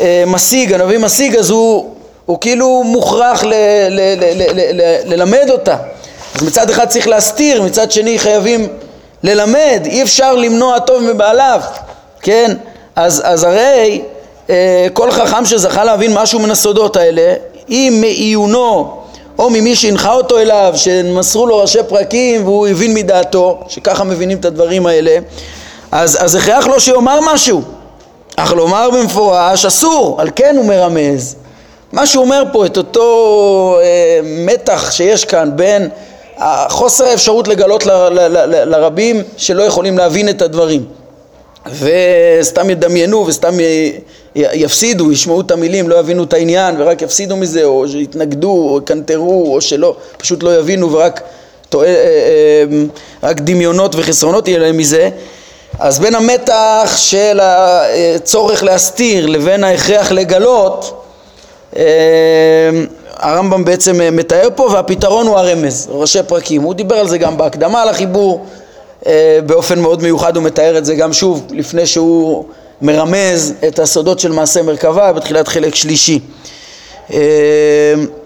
אה, 0.00 0.24
משיג, 0.26 0.72
הנביא 0.72 0.98
משיג, 0.98 1.36
אז 1.36 1.50
הוא, 1.50 1.94
הוא 2.26 2.38
כאילו 2.40 2.82
מוכרח 2.84 3.44
ל, 3.44 3.48
ל, 3.48 4.00
ל, 4.16 4.42
ל, 4.42 4.80
ל, 4.80 4.96
ללמד 5.04 5.46
אותה. 5.50 5.76
אז 6.34 6.42
מצד 6.42 6.70
אחד 6.70 6.88
צריך 6.88 7.08
להסתיר, 7.08 7.62
מצד 7.62 7.90
שני 7.90 8.18
חייבים 8.18 8.68
ללמד, 9.22 9.80
אי 9.84 10.02
אפשר 10.02 10.34
למנוע 10.34 10.78
טוב 10.78 11.02
מבעליו, 11.02 11.60
כן? 12.22 12.56
אז, 12.96 13.22
אז 13.24 13.44
הרי 13.44 14.02
כל 14.92 15.10
חכם 15.10 15.44
שזכה 15.44 15.84
להבין 15.84 16.14
משהו 16.14 16.38
מן 16.38 16.50
הסודות 16.50 16.96
האלה, 16.96 17.34
אם 17.68 17.98
מעיונו 18.00 18.96
או 19.38 19.50
ממי 19.50 19.76
שהנחה 19.76 20.12
אותו 20.12 20.38
אליו, 20.38 20.72
שמסרו 20.76 21.46
לו 21.46 21.58
ראשי 21.58 21.78
פרקים 21.88 22.44
והוא 22.44 22.66
הבין 22.66 22.94
מדעתו, 22.94 23.58
שככה 23.68 24.04
מבינים 24.04 24.38
את 24.38 24.44
הדברים 24.44 24.86
האלה, 24.86 25.18
אז, 25.92 26.24
אז 26.24 26.34
הכרח 26.34 26.66
לו 26.66 26.80
שיאמר 26.80 27.18
משהו. 27.22 27.62
אך 28.36 28.52
לומר 28.52 28.90
במפורש 28.90 29.64
אסור, 29.64 30.20
על 30.20 30.30
כן 30.36 30.56
הוא 30.56 30.64
מרמז. 30.64 31.36
מה 31.92 32.06
שהוא 32.06 32.24
אומר 32.24 32.42
פה, 32.52 32.66
את 32.66 32.76
אותו 32.76 33.78
אה, 33.82 34.20
מתח 34.24 34.90
שיש 34.90 35.24
כאן 35.24 35.50
בין 35.54 35.88
חוסר 36.68 37.04
האפשרות 37.04 37.48
לגלות 37.48 37.86
לרבים 38.44 39.22
שלא 39.36 39.62
יכולים 39.62 39.98
להבין 39.98 40.28
את 40.28 40.42
הדברים 40.42 40.84
וסתם 41.70 42.70
ידמיינו 42.70 43.26
וסתם 43.26 43.54
יפסידו, 44.34 45.12
ישמעו 45.12 45.40
את 45.40 45.50
המילים, 45.50 45.88
לא 45.88 45.96
יבינו 45.96 46.24
את 46.24 46.32
העניין 46.32 46.74
ורק 46.78 47.02
יפסידו 47.02 47.36
מזה, 47.36 47.64
או 47.64 47.88
שיתנגדו, 47.88 48.68
או 48.70 48.78
יקנטרו, 48.78 49.54
או 49.54 49.60
שלא, 49.60 49.96
פשוט 50.16 50.42
לא 50.42 50.58
יבינו 50.58 50.92
ורק 50.92 51.20
טועה, 51.68 51.88
אה, 51.88 51.94
אה, 51.94 52.64
רק 53.22 53.40
דמיונות 53.40 53.94
וחסרונות 53.94 54.48
יהיה 54.48 54.58
להם 54.58 54.76
מזה. 54.76 55.10
אז 55.78 55.98
בין 55.98 56.14
המתח 56.14 56.92
של 56.96 57.40
הצורך 57.42 58.62
להסתיר 58.62 59.26
לבין 59.26 59.64
ההכרח 59.64 60.12
לגלות, 60.12 61.04
אה, 61.76 61.82
הרמב"ם 63.16 63.64
בעצם 63.64 64.16
מתאר 64.16 64.48
פה 64.54 64.68
והפתרון 64.72 65.26
הוא 65.26 65.36
הרמז, 65.36 65.88
ראשי 65.90 66.22
פרקים. 66.26 66.62
הוא 66.62 66.74
דיבר 66.74 66.96
על 66.96 67.08
זה 67.08 67.18
גם 67.18 67.36
בהקדמה 67.36 67.84
לחיבור, 67.84 68.46
באופן 69.46 69.78
מאוד 69.78 70.02
מיוחד 70.02 70.36
הוא 70.36 70.44
מתאר 70.44 70.78
את 70.78 70.84
זה 70.84 70.94
גם 70.94 71.12
שוב 71.12 71.46
לפני 71.50 71.86
שהוא 71.86 72.44
מרמז 72.82 73.54
את 73.68 73.78
הסודות 73.78 74.20
של 74.20 74.32
מעשה 74.32 74.62
מרכבה 74.62 75.12
בתחילת 75.12 75.48
חלק 75.48 75.74
שלישי. 75.74 76.20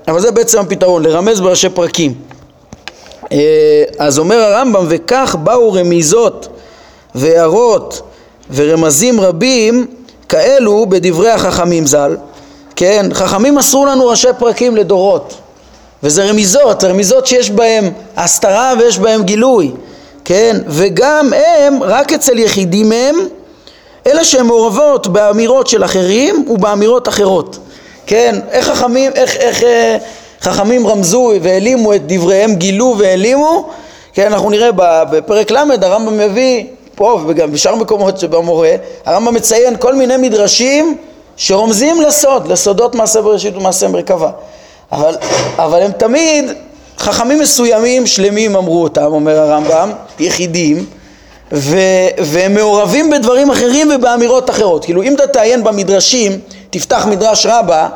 אבל 0.08 0.20
זה 0.20 0.30
בעצם 0.30 0.60
הפתרון, 0.60 1.02
לרמז 1.02 1.40
בראשי 1.40 1.68
פרקים. 1.68 2.14
אז 3.98 4.18
אומר 4.18 4.36
הרמב"ם, 4.36 4.86
וכך 4.88 5.36
באו 5.42 5.72
רמיזות 5.72 6.48
והערות 7.14 8.00
ורמזים 8.54 9.20
רבים 9.20 9.86
כאלו 10.28 10.86
בדברי 10.88 11.30
החכמים 11.30 11.86
ז"ל, 11.86 12.16
כן, 12.76 13.06
חכמים 13.12 13.54
מסרו 13.54 13.86
לנו 13.86 14.06
ראשי 14.06 14.28
פרקים 14.38 14.76
לדורות 14.76 15.34
וזה 16.02 16.24
רמיזות, 16.30 16.84
רמיזות 16.84 17.26
שיש 17.26 17.50
בהם 17.50 17.90
הסתרה 18.16 18.72
ויש 18.78 18.98
בהם 18.98 19.22
גילוי, 19.22 19.70
כן, 20.30 20.56
וגם 20.66 21.32
הם 21.32 21.82
רק 21.82 22.12
אצל 22.12 22.38
יחידים 22.38 22.88
מהם 22.88 23.16
אלא 24.06 24.24
שהן 24.24 24.46
מעורבות 24.46 25.06
באמירות 25.06 25.66
של 25.66 25.84
אחרים 25.84 26.44
ובאמירות 26.48 27.08
אחרות, 27.08 27.58
כן, 28.06 28.40
איך 28.50 28.66
חכמים, 28.66 29.12
איך, 29.14 29.36
איך 29.36 29.62
אה, 29.62 29.96
חכמים 30.40 30.86
רמזו 30.86 31.32
והעלימו 31.42 31.94
את 31.94 32.02
דבריהם, 32.06 32.54
גילו 32.54 32.94
והעלימו, 32.98 33.68
כן, 34.12 34.32
אנחנו 34.32 34.50
נראה 34.50 34.70
בפרק 35.10 35.50
ל' 35.50 35.56
הרמב"ם 35.82 36.18
מביא 36.18 36.64
פה 36.94 37.20
וגם 37.26 37.52
בשאר 37.52 37.74
מקומות 37.74 38.18
שבמורה, 38.18 38.72
הרמב"ם 39.06 39.34
מציין 39.34 39.76
כל 39.76 39.94
מיני 39.94 40.16
מדרשים 40.16 40.96
שרומזים 41.36 42.00
לסוד, 42.00 42.48
לסודות 42.48 42.94
מעשה 42.94 43.22
בראשית 43.22 43.56
ומעשה 43.56 43.88
מרכבה. 43.88 44.30
אבל, 44.92 45.16
אבל 45.58 45.82
הם 45.82 45.92
תמיד, 45.92 46.44
חכמים 47.00 47.38
מסוימים 47.38 48.06
שלמים 48.06 48.56
אמרו 48.56 48.82
אותם, 48.82 49.04
אומר 49.04 49.38
הרמב"ם, 49.38 49.92
יחידים, 50.18 50.86
ו, 51.52 51.78
והם 52.18 52.54
מעורבים 52.54 53.10
בדברים 53.10 53.50
אחרים 53.50 53.90
ובאמירות 53.94 54.50
אחרות. 54.50 54.84
כאילו 54.84 55.02
אם 55.02 55.14
אתה 55.14 55.26
תעיין 55.26 55.64
במדרשים, 55.64 56.40
תפתח 56.70 57.06
מדרש 57.06 57.46
רבה 57.46 57.88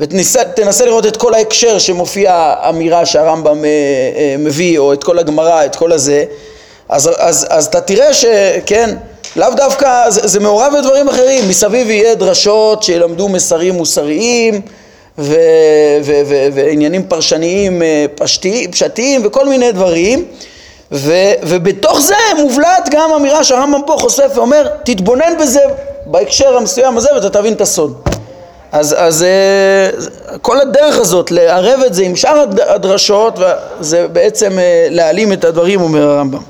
ותנסה 0.00 0.84
לראות 0.84 1.06
את 1.06 1.16
כל 1.16 1.34
ההקשר 1.34 1.78
שמופיע 1.78 2.54
אמירה 2.68 3.06
שהרמב"ם 3.06 3.64
אה, 3.64 3.70
אה, 4.16 4.34
מביא, 4.38 4.78
או 4.78 4.92
את 4.92 5.04
כל 5.04 5.18
הגמרא, 5.18 5.64
את 5.64 5.76
כל 5.76 5.92
הזה, 5.92 6.24
אז, 6.88 7.10
אז, 7.18 7.46
אז 7.50 7.66
אתה 7.66 7.80
תראה 7.80 8.14
שכן, 8.14 8.96
לאו 9.36 9.50
דווקא, 9.56 10.10
זה, 10.10 10.20
זה 10.28 10.40
מעורב 10.40 10.72
בדברים 10.78 11.08
אחרים, 11.08 11.48
מסביב 11.48 11.90
יהיה 11.90 12.14
דרשות 12.14 12.82
שילמדו 12.82 13.28
מסרים 13.28 13.74
מוסריים 13.74 14.60
ועניינים 15.18 17.02
פרשניים 17.02 17.82
אה, 17.82 18.06
פשטי, 18.14 18.68
פשטיים 18.70 19.20
וכל 19.24 19.48
מיני 19.48 19.72
דברים. 19.72 20.24
ו, 20.92 21.12
ובתוך 21.42 22.00
זה 22.00 22.14
מובלעת 22.38 22.88
גם 22.90 23.10
אמירה 23.16 23.44
שהרמב"ם 23.44 23.80
פה 23.86 23.96
חושף 23.98 24.32
ואומר 24.34 24.68
תתבונן 24.84 25.38
בזה 25.40 25.60
בהקשר 26.06 26.56
המסוים 26.56 26.96
הזה 26.96 27.08
ואתה 27.14 27.30
תבין 27.30 27.52
את 27.52 27.60
הסוד. 27.60 28.02
אז, 28.72 28.94
אז 28.98 29.22
אה, 29.22 29.90
כל 30.42 30.60
הדרך 30.60 30.98
הזאת 30.98 31.30
לערב 31.30 31.80
את 31.86 31.94
זה 31.94 32.02
עם 32.02 32.16
שאר 32.16 32.44
הדרשות 32.68 33.38
זה 33.80 34.08
בעצם 34.08 34.58
אה, 34.58 34.86
להעלים 34.90 35.32
את 35.32 35.44
הדברים 35.44 35.80
אומר 35.80 36.08
הרמב"ם. 36.08 36.42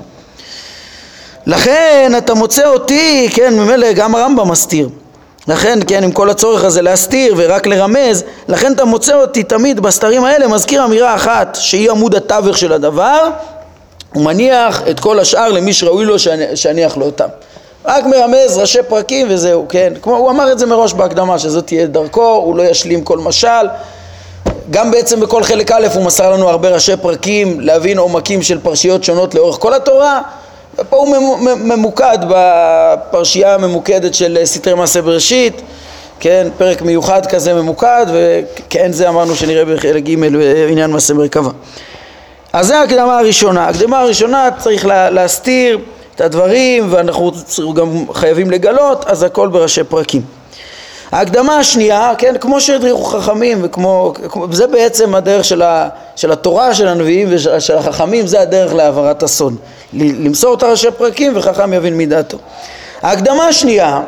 לכן 1.45 2.11
אתה 2.17 2.33
מוצא 2.33 2.67
אותי, 2.67 3.29
כן, 3.33 3.53
ממילא 3.59 3.91
גם 3.91 4.15
הרמב"ם 4.15 4.51
מסתיר. 4.51 4.89
לכן, 5.47 5.79
כן, 5.87 6.03
עם 6.03 6.11
כל 6.11 6.29
הצורך 6.29 6.63
הזה 6.63 6.81
להסתיר 6.81 7.33
ורק 7.37 7.67
לרמז, 7.67 8.23
לכן 8.47 8.73
אתה 8.73 8.85
מוצא 8.85 9.15
אותי 9.15 9.43
תמיד 9.43 9.79
בסתרים 9.79 10.23
האלה 10.23 10.47
מזכיר 10.47 10.85
אמירה 10.85 11.15
אחת 11.15 11.57
שהיא 11.61 11.91
עמוד 11.91 12.15
התווך 12.15 12.57
של 12.57 12.73
הדבר 12.73 13.29
ומניח 14.15 14.81
את 14.89 14.99
כל 14.99 15.19
השאר 15.19 15.49
למי 15.51 15.73
שראוי 15.73 16.05
לו 16.05 16.15
שאניח 16.55 16.97
לו 16.97 17.05
אותם. 17.05 17.27
רק 17.85 18.05
מרמז 18.05 18.57
ראשי 18.57 18.83
פרקים 18.87 19.27
וזהו, 19.29 19.65
כן? 19.69 19.93
כמו, 20.01 20.17
הוא 20.17 20.29
אמר 20.29 20.51
את 20.51 20.59
זה 20.59 20.65
מראש 20.65 20.93
בהקדמה, 20.93 21.39
שזאת 21.39 21.67
תהיה 21.67 21.87
דרכו, 21.87 22.31
הוא 22.31 22.55
לא 22.55 22.63
ישלים 22.63 23.03
כל 23.03 23.17
משל. 23.17 23.67
גם 24.69 24.91
בעצם 24.91 25.19
בכל 25.19 25.43
חלק 25.43 25.71
א' 25.71 25.87
הוא 25.93 26.05
מסר 26.05 26.31
לנו 26.31 26.49
הרבה 26.49 26.69
ראשי 26.69 26.97
פרקים 26.97 27.59
להבין 27.59 27.97
עומקים 27.97 28.41
של 28.41 28.59
פרשיות 28.59 29.03
שונות 29.03 29.35
לאורך 29.35 29.55
כל 29.59 29.73
התורה 29.73 30.21
ופה 30.79 30.97
הוא 30.97 31.37
ממוקד 31.55 32.17
בפרשייה 32.29 33.55
הממוקדת 33.55 34.13
של 34.13 34.37
סתרי 34.43 34.73
מעשה 34.73 35.01
בראשית, 35.01 35.61
כן, 36.19 36.47
פרק 36.57 36.81
מיוחד 36.81 37.25
כזה 37.25 37.53
ממוקד, 37.53 38.05
וכן 38.13 38.91
זה 38.91 39.09
אמרנו 39.09 39.35
שנראה 39.35 39.65
בחלק 39.65 40.03
ג' 40.03 40.19
בעניין 40.19 40.91
מעשה 40.91 41.13
מרכבה. 41.13 41.49
אז 42.53 42.67
זה 42.67 42.79
ההקדמה 42.79 43.19
הראשונה. 43.19 43.65
ההקדמה 43.65 43.99
הראשונה 43.99 44.49
צריך 44.57 44.85
לה, 44.85 45.09
להסתיר 45.09 45.79
את 46.15 46.21
הדברים 46.21 46.87
ואנחנו 46.89 47.31
גם 47.73 48.05
חייבים 48.13 48.51
לגלות, 48.51 49.05
אז 49.05 49.23
הכל 49.23 49.47
בראשי 49.47 49.83
פרקים. 49.83 50.21
ההקדמה 51.13 51.57
השנייה, 51.57 52.13
כן, 52.17 52.35
כמו 52.39 52.61
שהדריכו 52.61 53.03
חכמים 53.03 53.59
וכמו, 53.61 54.13
זה 54.51 54.67
בעצם 54.67 55.15
הדרך 55.15 55.45
של, 55.45 55.61
ה, 55.61 55.89
של 56.15 56.31
התורה 56.31 56.73
של 56.73 56.87
הנביאים 56.87 57.27
ושל 57.31 57.77
החכמים, 57.77 58.27
זה 58.27 58.41
הדרך 58.41 58.73
להעברת 58.73 59.23
הסוד. 59.23 59.55
למסור 59.93 60.53
את 60.53 60.63
הראשי 60.63 60.91
פרקים 60.97 61.31
וחכם 61.35 61.73
יבין 61.73 61.97
מדעתו. 61.97 62.37
ההקדמה 63.01 63.47
השנייה, 63.47 64.01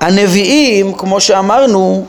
הנביאים, 0.00 0.92
כמו 0.92 1.20
שאמרנו, 1.20 2.04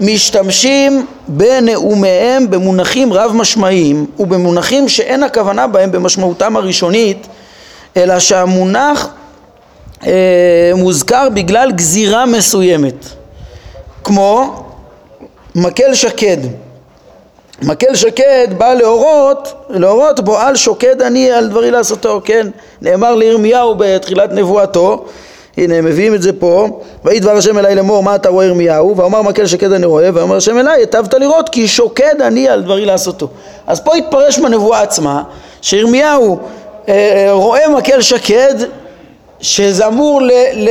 משתמשים 0.00 1.06
בנאומיהם 1.28 2.50
במונחים 2.50 3.12
רב 3.12 3.32
משמעיים 3.34 4.06
ובמונחים 4.18 4.88
שאין 4.88 5.22
הכוונה 5.22 5.66
בהם 5.66 5.92
במשמעותם 5.92 6.56
הראשונית 6.56 7.26
אלא 7.96 8.18
שהמונח 8.18 9.08
אה, 10.06 10.72
מוזכר 10.74 11.28
בגלל 11.34 11.72
גזירה 11.72 12.26
מסוימת 12.26 13.06
כמו 14.06 14.64
מקל 15.54 15.94
שקד 15.94 16.36
מקל 17.62 17.94
שקד 17.94 18.48
בא 18.58 18.74
להורות, 18.74 19.52
להורות 19.68 20.20
בו 20.20 20.38
על 20.38 20.56
שוקד 20.56 21.02
אני 21.02 21.30
על 21.30 21.48
דברי 21.48 21.70
לעשותו, 21.70 22.20
כן? 22.24 22.46
נאמר 22.82 23.14
לירמיהו 23.14 23.74
בתחילת 23.78 24.32
נבואתו, 24.32 25.04
הנה 25.56 25.80
מביאים 25.80 26.14
את 26.14 26.22
זה 26.22 26.32
פה, 26.32 26.80
ויהי 27.04 27.20
דבר 27.20 27.36
השם 27.36 27.58
אליי 27.58 27.74
לאמור 27.74 28.02
מה 28.02 28.14
אתה 28.14 28.28
רואה 28.28 28.44
ירמיהו, 28.44 28.96
ואומר 28.96 29.22
מקל 29.22 29.46
שקד 29.46 29.72
אני 29.72 29.86
רואה, 29.86 30.08
ואומר 30.14 30.36
השם 30.36 30.58
אליי 30.58 30.80
היטבת 30.80 31.14
לראות 31.14 31.48
כי 31.48 31.68
שוקד 31.68 32.22
אני 32.22 32.48
על 32.48 32.62
דברי 32.62 32.84
לעשותו. 32.84 33.28
אז 33.66 33.80
פה 33.80 33.94
התפרש 33.96 34.38
בנבואה 34.38 34.82
עצמה 34.82 35.22
שירמיהו 35.62 36.38
אה, 36.88 36.94
אה, 36.94 37.32
רואה 37.32 37.68
מקל 37.68 38.00
שקד 38.00 38.54
שזה 39.40 39.86
אמור 39.86 40.22
ל, 40.22 40.30
ל, 40.54 40.68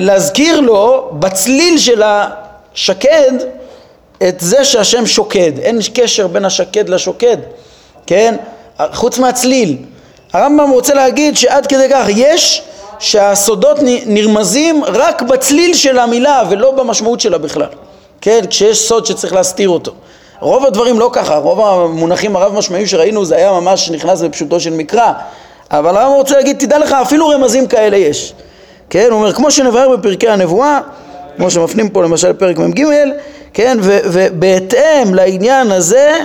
להזכיר 0.00 0.60
לו 0.60 1.10
בצליל 1.12 1.78
של 1.78 2.02
השקד 2.04 3.32
את 4.28 4.40
זה 4.40 4.64
שהשם 4.64 5.06
שוקד, 5.06 5.58
אין 5.58 5.78
קשר 5.94 6.26
בין 6.26 6.44
השקד 6.44 6.88
לשוקד, 6.88 7.36
כן? 8.06 8.34
חוץ 8.92 9.18
מהצליל. 9.18 9.76
הרמב"ם 10.32 10.70
רוצה 10.70 10.94
להגיד 10.94 11.36
שעד 11.36 11.66
כדי 11.66 11.86
כך 11.90 12.06
יש 12.08 12.62
שהסודות 12.98 13.78
נרמזים 14.06 14.84
רק 14.84 15.22
בצליל 15.22 15.74
של 15.74 15.98
המילה 15.98 16.42
ולא 16.50 16.70
במשמעות 16.70 17.20
שלה 17.20 17.38
בכלל, 17.38 17.66
כן? 18.20 18.40
כשיש 18.50 18.88
סוד 18.88 19.06
שצריך 19.06 19.32
להסתיר 19.32 19.68
אותו. 19.68 19.92
רוב 20.40 20.66
הדברים 20.66 20.98
לא 20.98 21.10
ככה, 21.12 21.36
רוב 21.36 21.60
המונחים 21.60 22.36
הרב 22.36 22.54
משמעיים 22.54 22.86
שראינו 22.86 23.24
זה 23.24 23.36
היה 23.36 23.52
ממש 23.52 23.90
נכנס 23.90 24.20
בפשוטו 24.20 24.60
של 24.60 24.70
מקרא, 24.70 25.12
אבל 25.70 25.96
הרמב"ם 25.96 26.16
רוצה 26.16 26.36
להגיד, 26.36 26.58
תדע 26.58 26.78
לך, 26.78 26.92
אפילו 26.92 27.28
רמזים 27.28 27.66
כאלה 27.66 27.96
יש. 27.96 28.32
כן, 28.92 29.06
הוא 29.10 29.18
אומר, 29.18 29.32
כמו 29.32 29.50
שנבהר 29.50 29.96
בפרקי 29.96 30.28
הנבואה, 30.28 30.80
כמו 31.36 31.50
שמפנים 31.50 31.88
פה 31.88 32.02
למשל 32.02 32.32
פרק 32.32 32.58
מ"ג, 32.58 32.84
כן, 33.54 33.78
ובהתאם 33.82 35.14
לעניין 35.14 35.72
הזה 35.72 36.18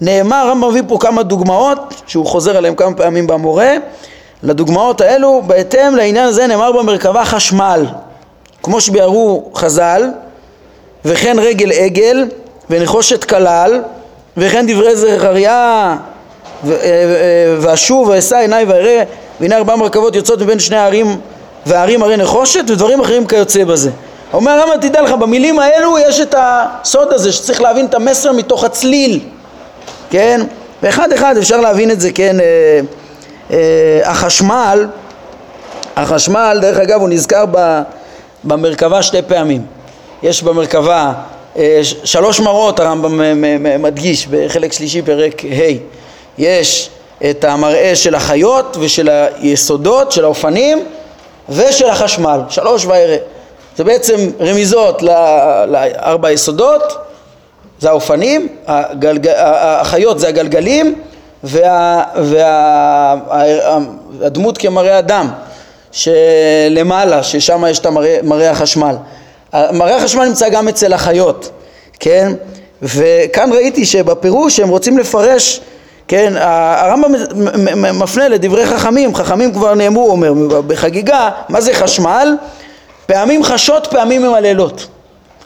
נאמר, 0.00 0.36
הרמב"ם 0.36 0.70
מביא 0.70 0.82
פה 0.88 0.98
כמה 1.00 1.22
דוגמאות, 1.22 1.78
שהוא 2.06 2.26
חוזר 2.26 2.56
עליהן 2.56 2.74
כמה 2.74 2.94
פעמים 2.94 3.26
במורה, 3.26 3.74
לדוגמאות 4.42 5.00
האלו, 5.00 5.42
בהתאם 5.46 5.96
לעניין 5.96 6.26
הזה 6.26 6.46
נאמר 6.46 6.72
במרכבה 6.72 7.24
חשמל, 7.24 7.86
כמו 8.62 8.80
שביארו 8.80 9.50
חז"ל, 9.54 10.10
וכן 11.04 11.36
רגל 11.40 11.72
עגל, 11.72 12.26
ונחושת 12.70 13.24
כלל, 13.24 13.82
וכן 14.36 14.66
דברי 14.68 14.96
זכריה, 14.96 15.96
ואשוב 17.60 18.08
ואשא 18.08 18.36
עיניי 18.36 18.64
ואראה, 18.64 19.02
והנה 19.40 19.56
ארבע 19.56 19.76
מרכבות 19.76 20.16
יוצאות 20.16 20.40
מבין 20.40 20.58
שני 20.58 20.76
הערים, 20.76 21.16
והערים 21.66 22.02
הרי 22.02 22.16
נחושת, 22.16 22.64
ודברים 22.68 23.00
אחרים 23.00 23.26
כיוצא 23.26 23.64
בזה. 23.64 23.90
אומר 24.32 24.52
הרמב"ם 24.52 24.80
תדע 24.80 25.02
לך 25.02 25.12
במילים 25.12 25.58
האלו 25.58 25.98
יש 25.98 26.20
את 26.20 26.34
הסוד 26.38 27.12
הזה 27.12 27.32
שצריך 27.32 27.60
להבין 27.60 27.86
את 27.86 27.94
המסר 27.94 28.32
מתוך 28.32 28.64
הצליל 28.64 29.20
כן? 30.10 30.40
ואחד 30.82 31.12
אחד 31.12 31.36
אפשר 31.36 31.60
להבין 31.60 31.90
את 31.90 32.00
זה 32.00 32.12
כן? 32.12 32.40
אה, 32.40 32.80
אה, 33.50 34.00
החשמל 34.04 34.86
החשמל 35.96 36.58
דרך 36.62 36.78
אגב 36.78 37.00
הוא 37.00 37.08
נזכר 37.08 37.44
ב, 37.50 37.82
במרכבה 38.44 39.02
שתי 39.02 39.22
פעמים. 39.22 39.62
יש 40.22 40.42
במרכבה 40.42 41.12
אה, 41.56 41.80
שלוש 42.04 42.40
מראות 42.40 42.80
הרמב"ם 42.80 43.20
מדגיש 43.82 44.26
בחלק 44.26 44.72
שלישי 44.72 45.02
פרק 45.02 45.42
ה' 45.44 45.72
יש 46.38 46.90
את 47.30 47.44
המראה 47.44 47.96
של 47.96 48.14
החיות 48.14 48.76
ושל 48.80 49.08
היסודות, 49.40 50.12
של 50.12 50.24
האופנים 50.24 50.84
ושל 51.50 51.90
החשמל, 51.90 52.40
שלוש 52.48 52.86
וירא. 52.86 53.16
זה 53.76 53.84
בעצם 53.84 54.30
רמיזות 54.40 55.02
לארבע 55.66 56.28
היסודות, 56.28 56.82
זה 57.80 57.88
האופנים, 57.88 58.48
הגלג... 58.66 59.28
החיות 59.36 60.18
זה 60.18 60.28
הגלגלים 60.28 60.94
והדמות 61.44 61.68
וה... 64.14 64.52
וה... 64.52 64.54
כמראה 64.58 64.98
אדם 64.98 65.30
שלמעלה, 65.92 67.22
ששם 67.22 67.64
יש 67.70 67.78
את 67.78 67.86
המראה 67.86 68.50
החשמל. 68.50 68.96
מראה 69.54 69.96
החשמל 69.96 70.24
נמצא 70.24 70.48
גם 70.48 70.68
אצל 70.68 70.92
החיות, 70.92 71.50
כן? 72.00 72.32
וכאן 72.82 73.52
ראיתי 73.52 73.86
שבפירוש 73.86 74.60
הם 74.60 74.68
רוצים 74.68 74.98
לפרש 74.98 75.60
כן, 76.10 76.32
הרמב"ם 76.36 77.12
מפנה 78.02 78.28
לדברי 78.28 78.66
חכמים, 78.66 79.14
חכמים 79.14 79.52
כבר 79.52 79.74
נאמרו, 79.74 80.10
אומר, 80.10 80.32
בחגיגה, 80.66 81.30
מה 81.48 81.60
זה 81.60 81.74
חשמל? 81.74 82.36
פעמים 83.06 83.44
חשות, 83.44 83.86
פעמים 83.86 84.22
ממללות. 84.22 84.86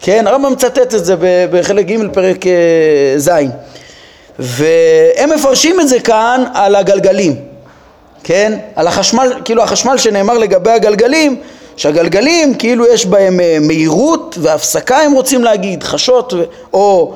כן, 0.00 0.26
הרמב"ם 0.26 0.52
מצטט 0.52 0.94
את 0.94 1.04
זה 1.04 1.14
בחלק 1.50 1.86
ג' 1.86 2.12
פרק 2.12 2.46
אה, 2.46 2.52
ז', 3.16 3.30
והם 4.38 5.30
מפרשים 5.34 5.80
את 5.80 5.88
זה 5.88 6.00
כאן 6.00 6.44
על 6.54 6.74
הגלגלים, 6.74 7.36
כן, 8.22 8.58
על 8.76 8.86
החשמל, 8.86 9.32
כאילו 9.44 9.62
החשמל 9.62 9.98
שנאמר 9.98 10.38
לגבי 10.38 10.70
הגלגלים, 10.70 11.36
שהגלגלים 11.76 12.54
כאילו 12.54 12.86
יש 12.86 13.06
בהם 13.06 13.40
אה, 13.40 13.58
מהירות 13.60 14.38
והפסקה 14.40 14.96
הם 14.96 15.12
רוצים 15.12 15.44
להגיד, 15.44 15.82
חשות 15.82 16.34
או 16.72 17.14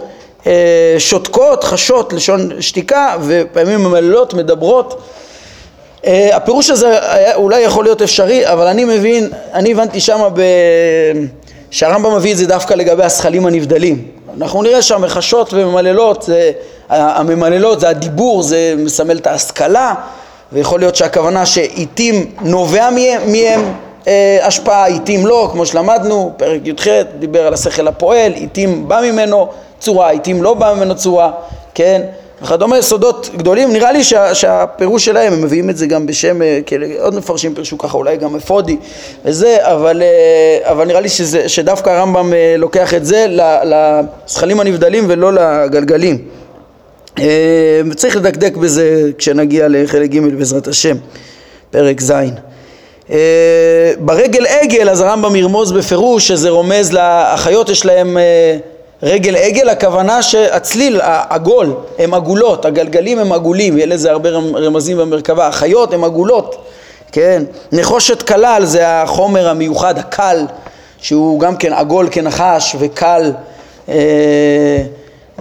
שותקות, 0.99 1.65
חשות, 1.65 2.13
לשון 2.13 2.51
שתיקה, 2.61 3.17
ופעמים 3.23 3.81
ממללות, 3.85 4.35
מדברות. 4.35 5.03
אה, 6.07 6.37
הפירוש 6.37 6.71
הזה 6.71 6.99
אולי 7.35 7.61
יכול 7.61 7.85
להיות 7.85 8.03
אפשרי, 8.03 8.53
אבל 8.53 8.67
אני 8.67 8.85
מבין, 8.85 9.31
אני 9.53 9.73
הבנתי 9.73 10.01
שמה 10.01 10.29
ב... 10.29 10.41
שהרמב"ם 11.71 12.17
מביא 12.17 12.33
את 12.33 12.37
זה 12.37 12.47
דווקא 12.47 12.75
לגבי 12.75 13.05
השכלים 13.05 13.47
הנבדלים. 13.47 14.05
אנחנו 14.37 14.63
נראה 14.63 14.83
שהמחשות 14.83 15.53
וממללות, 15.53 16.23
זה, 16.23 16.51
הממללות 16.89 17.81
זה 17.81 17.89
הדיבור, 17.89 18.43
זה 18.43 18.75
מסמל 18.79 19.17
את 19.17 19.27
ההשכלה, 19.27 19.95
ויכול 20.53 20.81
להיות 20.81 20.97
שהכוונה 20.97 21.47
שעיתים 21.47 22.31
נובע 22.41 22.91
מהם 22.91 23.75
אה, 24.09 24.39
השפעה, 24.43 24.87
עיתים 24.87 25.27
לא, 25.27 25.49
כמו 25.53 25.67
שלמדנו, 25.67 26.33
פרק 26.37 26.61
י"ח 26.65 26.87
דיבר 27.19 27.47
על 27.47 27.55
השכל 27.55 27.89
הפועל, 27.89 28.33
עיתים 28.33 28.89
בא 28.89 29.01
ממנו, 29.05 29.49
צורה, 29.79 30.11
עיתים 30.11 30.43
לא 30.43 30.55
בא 30.55 30.75
ממנו 30.77 30.97
צורה, 30.97 31.31
כן? 31.75 32.03
וכדומה, 32.43 32.83
סודות 32.83 33.31
גדולים, 33.37 33.73
נראה 33.73 33.93
לי 33.93 34.05
שה, 34.05 34.35
שהפירוש 34.35 35.05
שלהם, 35.05 35.33
הם 35.33 35.43
מביאים 35.43 35.71
את 35.71 35.77
זה 35.77 35.87
גם 35.87 36.07
בשם, 36.07 36.43
אה, 36.43 36.61
כאלה, 36.67 36.87
עוד 37.01 37.15
מפרשים 37.15 37.55
פירשו 37.55 37.79
ככה, 37.79 37.97
אולי 37.97 38.17
גם 38.17 38.37
אפודי 38.37 38.77
וזה, 39.25 39.57
אבל, 39.61 40.03
אה, 40.03 40.71
אבל 40.71 40.85
נראה 40.85 41.01
לי 41.01 41.09
שזה, 41.09 41.49
שדווקא 41.49 41.91
הרמב"ם 41.91 42.33
אה, 42.33 42.55
לוקח 42.59 42.95
את 42.95 43.05
זה 43.05 43.27
לזכלים 43.65 44.61
הנבדלים 44.61 45.05
ולא 45.09 45.33
לגלגלים. 45.33 46.19
וצריך 47.91 48.17
לדקדק 48.17 48.57
בזה 48.57 49.11
כשנגיע 49.19 49.67
לחלק 49.69 50.11
ג' 50.11 50.21
בעזרת 50.39 50.69
השם, 50.69 50.97
פרק 51.71 52.01
ז'. 52.01 52.13
ברגל 53.99 54.47
עגל 54.47 54.91
אז 54.91 55.01
הרמב"ם 55.01 55.37
ירמוז 55.37 55.73
בפירוש 55.73 56.29
שזה 56.29 56.51
רומז 56.51 56.93
לאחיות 56.93 57.69
יש 57.69 57.87
להם 57.87 58.19
רגל 59.03 59.37
עגל, 59.37 59.69
הכוונה 59.69 60.23
שהצליל, 60.23 61.01
העגול, 61.03 61.75
הם 61.99 62.15
עגולות, 62.15 62.65
הגלגלים 62.65 63.19
הם 63.19 63.33
עגולים, 63.33 63.77
יהיה 63.77 63.87
לזה 63.87 64.11
הרבה 64.11 64.31
רמזים 64.55 64.99
במרכבה, 64.99 65.47
החיות 65.47 65.93
הם 65.93 66.05
עגולות, 66.05 66.65
כן, 67.13 67.43
נחושת 67.73 68.23
כלל 68.23 68.65
זה 68.65 68.89
החומר 69.03 69.49
המיוחד, 69.49 69.99
הקל, 69.99 70.47
שהוא 71.01 71.41
גם 71.41 71.57
כן 71.57 71.73
עגול 71.73 72.09
כנחש 72.11 72.77
וקל 72.79 73.33
אה, 73.89 73.95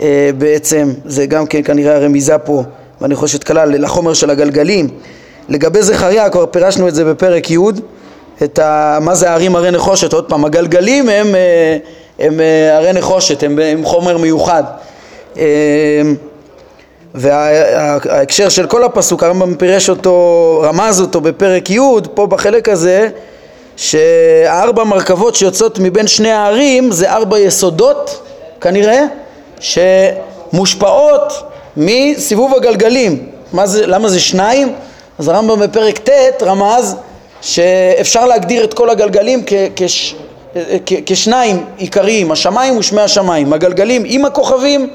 אה, 0.02 0.30
בעצם, 0.38 0.93
זה 1.06 1.26
גם 1.26 1.46
כן 1.46 1.63
כנראה 1.63 1.96
הרמיזה 1.96 2.38
פה 2.38 2.63
בנחושת 3.02 3.43
כלל 3.43 3.84
לחומר 3.84 4.13
של 4.13 4.30
הגלגלים. 4.30 4.89
לגבי 5.50 5.82
זכריה, 5.82 6.30
כבר 6.30 6.46
פירשנו 6.46 6.88
את 6.88 6.96
זה 6.96 7.06
בפרק 7.06 7.52
י', 7.52 7.58
את 8.43 8.60
ה, 8.60 8.98
מה 9.02 9.15
זה 9.15 9.30
הערים 9.30 9.56
הרי 9.56 9.72
נחושת, 9.72 10.13
עוד 10.13 10.30
פעם, 10.30 10.46
הגלגלים 10.46 11.10
הם 11.10 11.36
אה, 11.36 11.78
הם 12.19 12.39
אה, 12.39 12.77
הרי 12.77 12.93
נחושת, 12.93 13.43
הם, 13.43 13.60
הם 13.60 13.86
חומר 13.86 14.17
מיוחד. 14.17 14.63
אה, 15.38 15.43
וההקשר 17.15 18.49
של 18.49 18.67
כל 18.67 18.84
הפסוק, 18.84 19.23
הרמב"ם 19.23 19.56
פירש 19.56 19.89
אותו, 19.89 20.60
רמז 20.63 21.01
אותו 21.01 21.21
בפרק 21.21 21.69
י', 21.69 21.80
פה 22.13 22.27
בחלק 22.27 22.69
הזה, 22.69 23.10
שהארבע 23.77 24.84
מרכבות 24.84 25.36
שיוצאות 25.36 25.80
מבין 25.80 26.08
שני 26.08 26.32
הערים 26.32 26.91
זה 26.91 27.12
ארבע 27.12 27.39
יסודות, 27.39 28.21
כנראה, 28.62 29.03
שמושפעות 29.60 31.34
מסיבוב 31.77 32.56
הגלגלים. 32.56 33.25
מה 33.53 33.67
זה, 33.67 33.88
למה 33.88 34.10
זה 34.10 34.19
שניים? 34.19 34.73
אז 35.19 35.27
הרמב"ם 35.27 35.60
בפרק 35.60 35.97
ט' 36.10 36.43
רמז 36.43 36.95
שאפשר 37.41 38.25
להגדיר 38.25 38.63
את 38.63 38.73
כל 38.73 38.89
הגלגלים 38.89 39.43
כ- 39.45 39.53
כש- 39.75 40.15
כשניים 41.05 41.65
עיקריים, 41.77 42.31
השמיים 42.31 42.77
ושמי 42.77 43.01
השמיים, 43.01 43.53
הגלגלים 43.53 44.03
עם 44.05 44.25
הכוכבים 44.25 44.89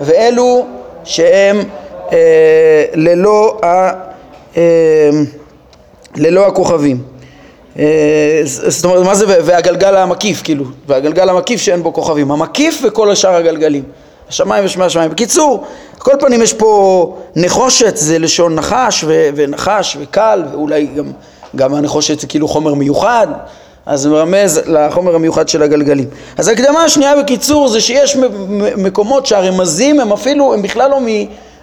ואלו 0.00 0.66
שהם 1.04 1.62
אה, 2.12 2.84
ללא, 2.94 3.58
ה, 3.62 3.90
אה, 4.56 5.10
ללא 6.16 6.46
הכוכבים. 6.46 7.02
אה, 7.78 8.40
זאת 8.44 8.84
אומרת, 8.84 9.06
מה 9.06 9.14
זה 9.14 9.24
והגלגל 9.44 9.96
המקיף, 9.96 10.42
כאילו, 10.42 10.64
והגלגל 10.86 11.28
המקיף 11.28 11.60
שאין 11.60 11.82
בו 11.82 11.92
כוכבים, 11.92 12.30
המקיף 12.30 12.82
וכל 12.84 13.14
שאר 13.14 13.34
הגלגלים, 13.34 13.82
השמיים 14.28 14.64
ושמי 14.64 14.84
השמיים. 14.84 15.10
בקיצור, 15.10 15.64
כל 15.98 16.12
פנים 16.20 16.42
יש 16.42 16.52
פה 16.52 17.16
נחושת, 17.36 17.96
זה 17.96 18.18
לשון 18.18 18.54
נחש 18.54 19.04
ו- 19.04 19.28
ונחש 19.34 19.96
וקל, 20.00 20.42
ואולי 20.52 20.86
גם, 20.86 21.04
גם 21.56 21.74
הנחושת 21.74 22.20
זה 22.20 22.26
כאילו 22.26 22.48
חומר 22.48 22.74
מיוחד, 22.74 23.26
אז 23.86 24.00
זה 24.00 24.08
מרמז 24.08 24.60
לחומר 24.66 25.14
המיוחד 25.14 25.48
של 25.48 25.62
הגלגלים. 25.62 26.08
אז 26.36 26.48
ההקדמה 26.48 26.84
השנייה 26.84 27.16
בקיצור 27.16 27.68
זה 27.68 27.80
שיש 27.80 28.16
מקומות 28.76 29.26
שהרמזים 29.26 30.00
הם 30.00 30.12
אפילו, 30.12 30.54
הם 30.54 30.62
בכלל 30.62 30.90
לא 30.90 31.00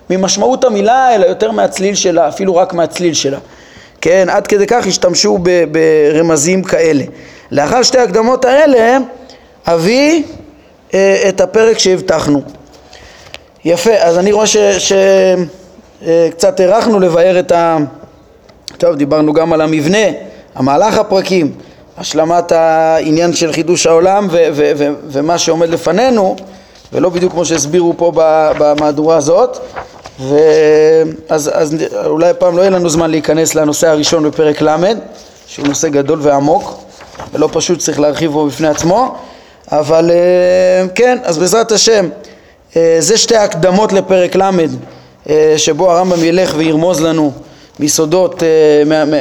ממשמעות 0.10 0.63
המילה 0.63 1.15
אלא 1.15 1.25
יותר 1.25 1.51
מהצליל 1.51 1.95
שלה, 1.95 2.27
אפילו 2.27 2.55
רק 2.55 2.73
מהצליל 2.73 3.13
שלה. 3.13 3.39
כן, 4.01 4.27
עד 4.29 4.47
כדי 4.47 4.67
כך 4.67 4.88
השתמשו 4.88 5.38
ברמזים 5.71 6.63
כאלה. 6.63 7.03
לאחר 7.51 7.84
שתי 7.84 7.97
ההקדמות 7.97 8.45
האלה 8.45 8.97
אביא 9.67 10.23
אה, 10.93 11.23
את 11.29 11.41
הפרק 11.41 11.77
שהבטחנו. 11.77 12.41
יפה, 13.65 13.93
אז 13.93 14.17
אני 14.17 14.31
רואה 14.31 14.45
שקצת 14.47 16.62
אה, 16.62 16.73
הארכנו 16.73 16.99
לבאר 16.99 17.39
את 17.39 17.51
ה... 17.51 17.77
טוב, 18.77 18.95
דיברנו 18.95 19.34
גם 19.34 19.53
על 19.53 19.62
המבנה, 19.62 20.07
המהלך 20.55 20.97
הפרקים. 20.97 21.51
השלמת 22.01 22.51
העניין 22.51 23.33
של 23.33 23.53
חידוש 23.53 23.87
העולם 23.87 24.27
ו- 24.31 24.47
ו- 24.53 24.71
ו- 24.77 24.93
ומה 25.07 25.37
שעומד 25.37 25.69
לפנינו 25.69 26.35
ולא 26.93 27.09
בדיוק 27.09 27.31
כמו 27.31 27.45
שהסבירו 27.45 27.93
פה 27.97 28.11
במהדורה 28.57 29.17
הזאת. 29.17 29.57
ואז 30.19 31.51
אז 31.53 31.75
אולי 32.05 32.29
הפעם 32.29 32.57
לא 32.57 32.61
יהיה 32.61 32.69
לנו 32.69 32.89
זמן 32.89 33.11
להיכנס 33.11 33.55
לנושא 33.55 33.87
הראשון 33.87 34.23
בפרק 34.23 34.61
ל' 34.61 34.83
שהוא 35.47 35.67
נושא 35.67 35.89
גדול 35.89 36.19
ועמוק 36.21 36.83
ולא 37.33 37.49
פשוט 37.51 37.79
צריך 37.79 37.99
להרחיב 37.99 38.31
בו 38.31 38.45
בפני 38.45 38.67
עצמו. 38.67 39.15
אבל 39.71 40.11
אה, 40.11 40.87
כן, 40.95 41.17
אז 41.23 41.37
בעזרת 41.37 41.71
השם 41.71 42.09
אה, 42.75 42.95
זה 42.99 43.17
שתי 43.17 43.35
הקדמות 43.35 43.93
לפרק 43.93 44.35
ל' 44.35 44.49
אה, 45.29 45.53
שבו 45.57 45.91
הרמב"ם 45.91 46.23
ילך 46.23 46.53
וירמוז 46.57 47.01
לנו 47.01 47.31
מסודות, 47.79 48.43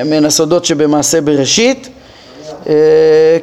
מן 0.05 0.25
הסודות 0.25 0.65
שבמעשה 0.65 1.21
בראשית 1.21 1.89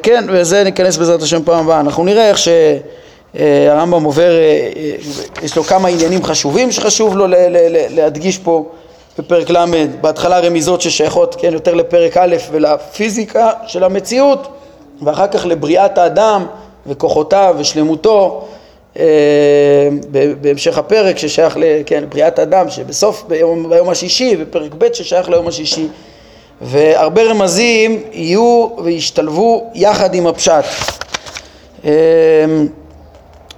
כן, 0.04 0.26
וזה 0.30 0.64
ניכנס 0.64 0.98
בעזרת 0.98 1.22
השם 1.22 1.44
פעם 1.44 1.66
הבאה. 1.66 1.80
אנחנו 1.80 2.04
נראה 2.04 2.30
איך 2.30 2.38
שהרמב"ם 2.38 4.04
עובר, 4.04 4.32
אה, 4.32 4.70
אה, 4.76 4.92
יש 5.44 5.56
לו 5.56 5.64
כמה 5.64 5.88
עניינים 5.88 6.24
חשובים 6.24 6.72
שחשוב 6.72 7.18
לו 7.18 7.26
להדגיש 7.90 8.38
פה 8.38 8.66
בפרק 9.20 9.50
ל', 9.50 9.66
בהתחלה 10.02 10.40
רמיזות 10.40 10.82
ששייכות 10.82 11.36
כן, 11.40 11.54
יותר 11.54 11.74
לפרק 11.74 12.18
א' 12.18 12.36
ולפיזיקה 12.52 13.52
של 13.68 13.84
המציאות, 13.84 14.48
ואחר 15.02 15.28
כך 15.28 15.46
לבריאת 15.46 15.98
האדם 15.98 16.46
וכוחותיו 16.88 17.56
ושלמותו 17.60 18.48
בהמשך 20.42 20.78
הפרק 20.78 21.18
ששייך 21.18 21.58
לבריאת 21.58 22.36
כן, 22.36 22.42
אדם 22.42 22.70
שבסוף 22.70 23.24
ביום, 23.28 23.70
ביום 23.70 23.90
השישי 23.90 24.36
ופרק 24.40 24.72
ב' 24.78 24.94
ששייך 24.94 25.30
ליום 25.30 25.48
השישי 25.48 25.88
והרבה 26.62 27.24
רמזים 27.24 28.04
יהיו 28.12 28.70
וישתלבו 28.84 29.72
יחד 29.74 30.14
עם 30.14 30.28
הפשט. 30.28 30.66
אמ, 31.84 31.90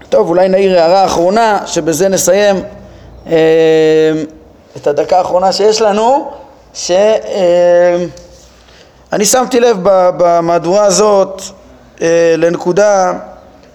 טוב, 0.10 0.30
אולי 0.30 0.50
נעיר 0.50 0.80
הערה 0.80 1.06
אחרונה, 1.06 1.60
שבזה 1.66 2.10
נסיים 2.10 2.56
אה, 3.28 3.34
את 4.78 4.88
הדקה 4.88 5.18
האחרונה 5.18 5.52
שיש 5.52 5.82
לנו, 5.82 6.32
שאני 6.74 7.20
אה, 9.14 9.26
שמתי 9.26 9.60
לב 9.60 9.78
במהדורה 10.18 10.86
הזאת 10.86 11.42
אה, 12.02 12.36
לנקודה 12.38 13.14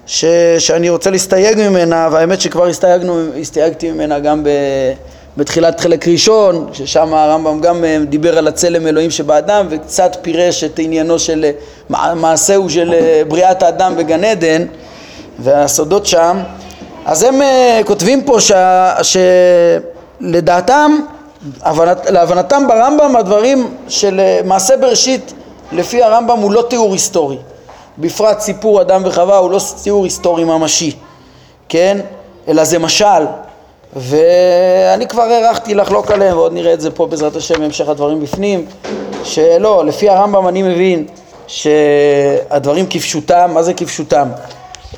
ש, 0.07 0.25
שאני 0.59 0.91
רוצה 0.91 1.11
להסתייג 1.11 1.69
ממנה, 1.69 2.09
והאמת 2.13 2.41
שכבר 2.41 2.67
הסתייגנו, 2.67 3.21
הסתייגתי 3.41 3.91
ממנה 3.91 4.19
גם 4.19 4.45
ב... 4.45 4.49
בתחילת 5.37 5.81
חלק 5.81 6.09
ראשון, 6.09 6.69
ששם 6.73 7.15
הרמב"ם 7.15 7.61
גם 7.61 7.85
אה, 7.85 7.99
דיבר 8.09 8.39
על 8.39 8.49
הצלם 8.49 8.87
אלוהים 8.87 9.11
שבאדם 9.11 9.67
וקצת 9.71 10.17
פירש 10.23 10.65
את 10.65 10.79
עניינו 10.79 11.19
של 11.19 11.51
אה, 11.95 12.15
מעשהו 12.15 12.71
של 12.71 12.95
אה, 12.95 13.23
בריאת 13.29 13.63
האדם 13.63 13.97
בגן 13.97 14.25
עדן 14.25 14.65
והסודות 15.39 16.07
שם, 16.07 16.39
אז 17.07 17.23
הם 17.23 17.35
כותבים 17.85 18.25
פה 18.25 18.39
ש... 18.41 18.53
שלדעתם, 20.23 20.97
הבנת... 21.63 22.11
להבנתם 22.11 22.67
ברמב"ם 22.69 23.17
הדברים 23.17 23.75
של 23.89 24.21
מעשה 24.45 24.77
בראשית 24.77 25.33
לפי 25.73 26.03
הרמב"ם 26.03 26.39
הוא 26.39 26.53
לא 26.53 26.63
תיאור 26.71 26.93
היסטורי, 26.93 27.39
בפרט 27.99 28.41
סיפור 28.41 28.81
אדם 28.81 29.03
וחווה 29.05 29.37
הוא 29.37 29.51
לא 29.51 29.61
תיאור 29.83 30.05
היסטורי 30.05 30.45
ממשי, 30.45 30.97
כן? 31.69 32.01
אלא 32.49 32.65
זה 32.65 32.79
משל 32.79 33.25
ואני 33.97 35.09
כבר 35.09 35.23
הערכתי 35.23 35.75
לחלוק 35.75 36.11
עליהם 36.11 36.37
ועוד 36.37 36.53
נראה 36.53 36.73
את 36.73 36.81
זה 36.81 36.91
פה 36.91 37.07
בעזרת 37.07 37.37
השם 37.37 37.61
בהמשך 37.61 37.89
הדברים 37.89 38.21
בפנים 38.21 38.67
שלא, 39.25 39.87
לפי 39.87 40.09
הרמב"ם 40.09 40.49
אני 40.49 40.63
מבין 40.63 41.07
שהדברים 41.47 42.87
כפשוטם, 42.91 43.51
מה 43.55 43.63
זה 43.63 43.75
כפשוטם? 43.75 44.29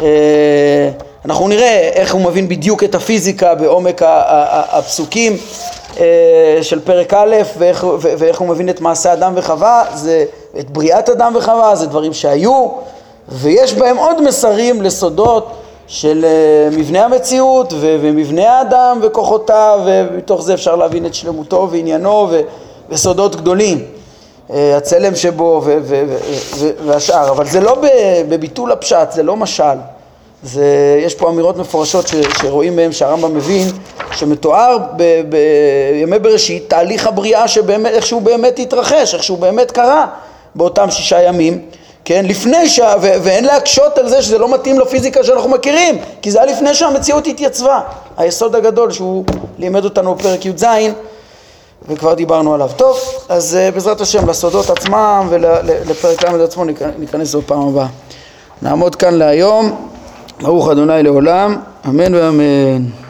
אה, 0.00 0.90
אנחנו 1.24 1.48
נראה 1.48 1.90
איך 1.94 2.14
הוא 2.14 2.20
מבין 2.20 2.48
בדיוק 2.48 2.84
את 2.84 2.94
הפיזיקה 2.94 3.54
בעומק 3.54 4.02
הפסוקים 4.04 5.36
אה, 6.00 6.58
של 6.62 6.80
פרק 6.80 7.14
א' 7.14 7.36
ואיך, 7.58 7.86
ואיך 8.00 8.40
הוא 8.40 8.48
מבין 8.48 8.68
את 8.68 8.80
מעשה 8.80 9.12
אדם 9.12 9.32
וחווה, 9.36 9.84
זה 9.94 10.24
את 10.58 10.70
בריאת 10.70 11.08
אדם 11.08 11.32
וחווה, 11.36 11.76
זה 11.76 11.86
דברים 11.86 12.12
שהיו 12.12 12.68
ויש 13.28 13.74
בהם 13.74 13.96
עוד 13.96 14.22
מסרים 14.22 14.82
לסודות 14.82 15.52
של 15.86 16.24
אה, 16.24 16.76
מבנה 16.76 17.04
המציאות 17.04 17.72
ו- 17.72 17.96
ומבנה 18.00 18.58
האדם 18.58 18.98
וכוחותיו 19.02 19.80
ומתוך 19.86 20.42
זה 20.42 20.54
אפשר 20.54 20.76
להבין 20.76 21.06
את 21.06 21.14
שלמותו 21.14 21.68
ועניינו 21.70 22.28
ו- 22.30 22.40
וסודות 22.88 23.36
גדולים. 23.36 23.84
אה, 24.52 24.76
הצלם 24.76 25.16
שבו 25.16 25.62
ו- 25.64 25.78
ו- 25.82 26.16
ו- 26.56 26.70
והשאר. 26.86 27.30
אבל 27.30 27.46
זה 27.46 27.60
לא 27.60 27.76
בביטול 28.28 28.72
הפשט, 28.72 29.12
זה 29.12 29.22
לא 29.22 29.36
משל. 29.36 29.78
זה, 30.42 31.00
יש 31.04 31.14
פה 31.14 31.28
אמירות 31.28 31.56
מפורשות 31.56 32.08
ש, 32.08 32.14
שרואים 32.40 32.76
מהם 32.76 32.92
שהרמב"ם 32.92 33.34
מבין 33.34 33.68
שמתואר 34.12 34.76
בימי 35.28 36.18
בראשית 36.18 36.70
תהליך 36.70 37.06
הבריאה 37.06 37.48
שבאמת, 37.48 37.92
איך 37.92 38.06
שהוא 38.06 38.22
באמת 38.22 38.58
התרחש, 38.58 39.14
איך 39.14 39.22
שהוא 39.22 39.38
באמת 39.38 39.70
קרה 39.70 40.06
באותם 40.54 40.90
שישה 40.90 41.22
ימים 41.22 41.60
כן, 42.08 42.24
לפני 42.28 42.68
ש... 42.68 42.80
ו... 42.80 43.06
ואין 43.22 43.44
להקשות 43.44 43.98
על 43.98 44.08
זה 44.08 44.22
שזה 44.22 44.38
לא 44.38 44.54
מתאים 44.54 44.80
לפיזיקה 44.80 45.24
שאנחנו 45.24 45.48
מכירים, 45.48 45.98
כי 46.22 46.30
זה 46.30 46.42
היה 46.42 46.52
לפני 46.52 46.74
שהמציאות 46.74 47.26
התייצבה. 47.26 47.80
היסוד 48.16 48.54
הגדול 48.54 48.90
שהוא 48.92 49.24
לימד 49.58 49.84
אותנו 49.84 50.14
בפרק 50.14 50.46
י"ז, 50.46 50.64
וכבר 51.88 52.14
דיברנו 52.14 52.54
עליו. 52.54 52.70
טוב, 52.76 52.98
אז 53.28 53.58
uh, 53.70 53.74
בעזרת 53.74 54.00
השם 54.00 54.30
לסודות 54.30 54.70
עצמם 54.70 55.26
ולפרק 55.30 56.24
ל' 56.24 56.40
עצמו 56.40 56.64
ניכנס 56.98 57.34
בפעם 57.34 57.68
הבאה. 57.68 57.86
נעמוד 58.62 58.96
כאן 58.96 59.14
להיום. 59.14 59.88
ברוך 60.40 60.70
אדוני 60.70 61.02
לעולם, 61.02 61.56
אמן 61.86 62.14
ואמן. 62.14 63.05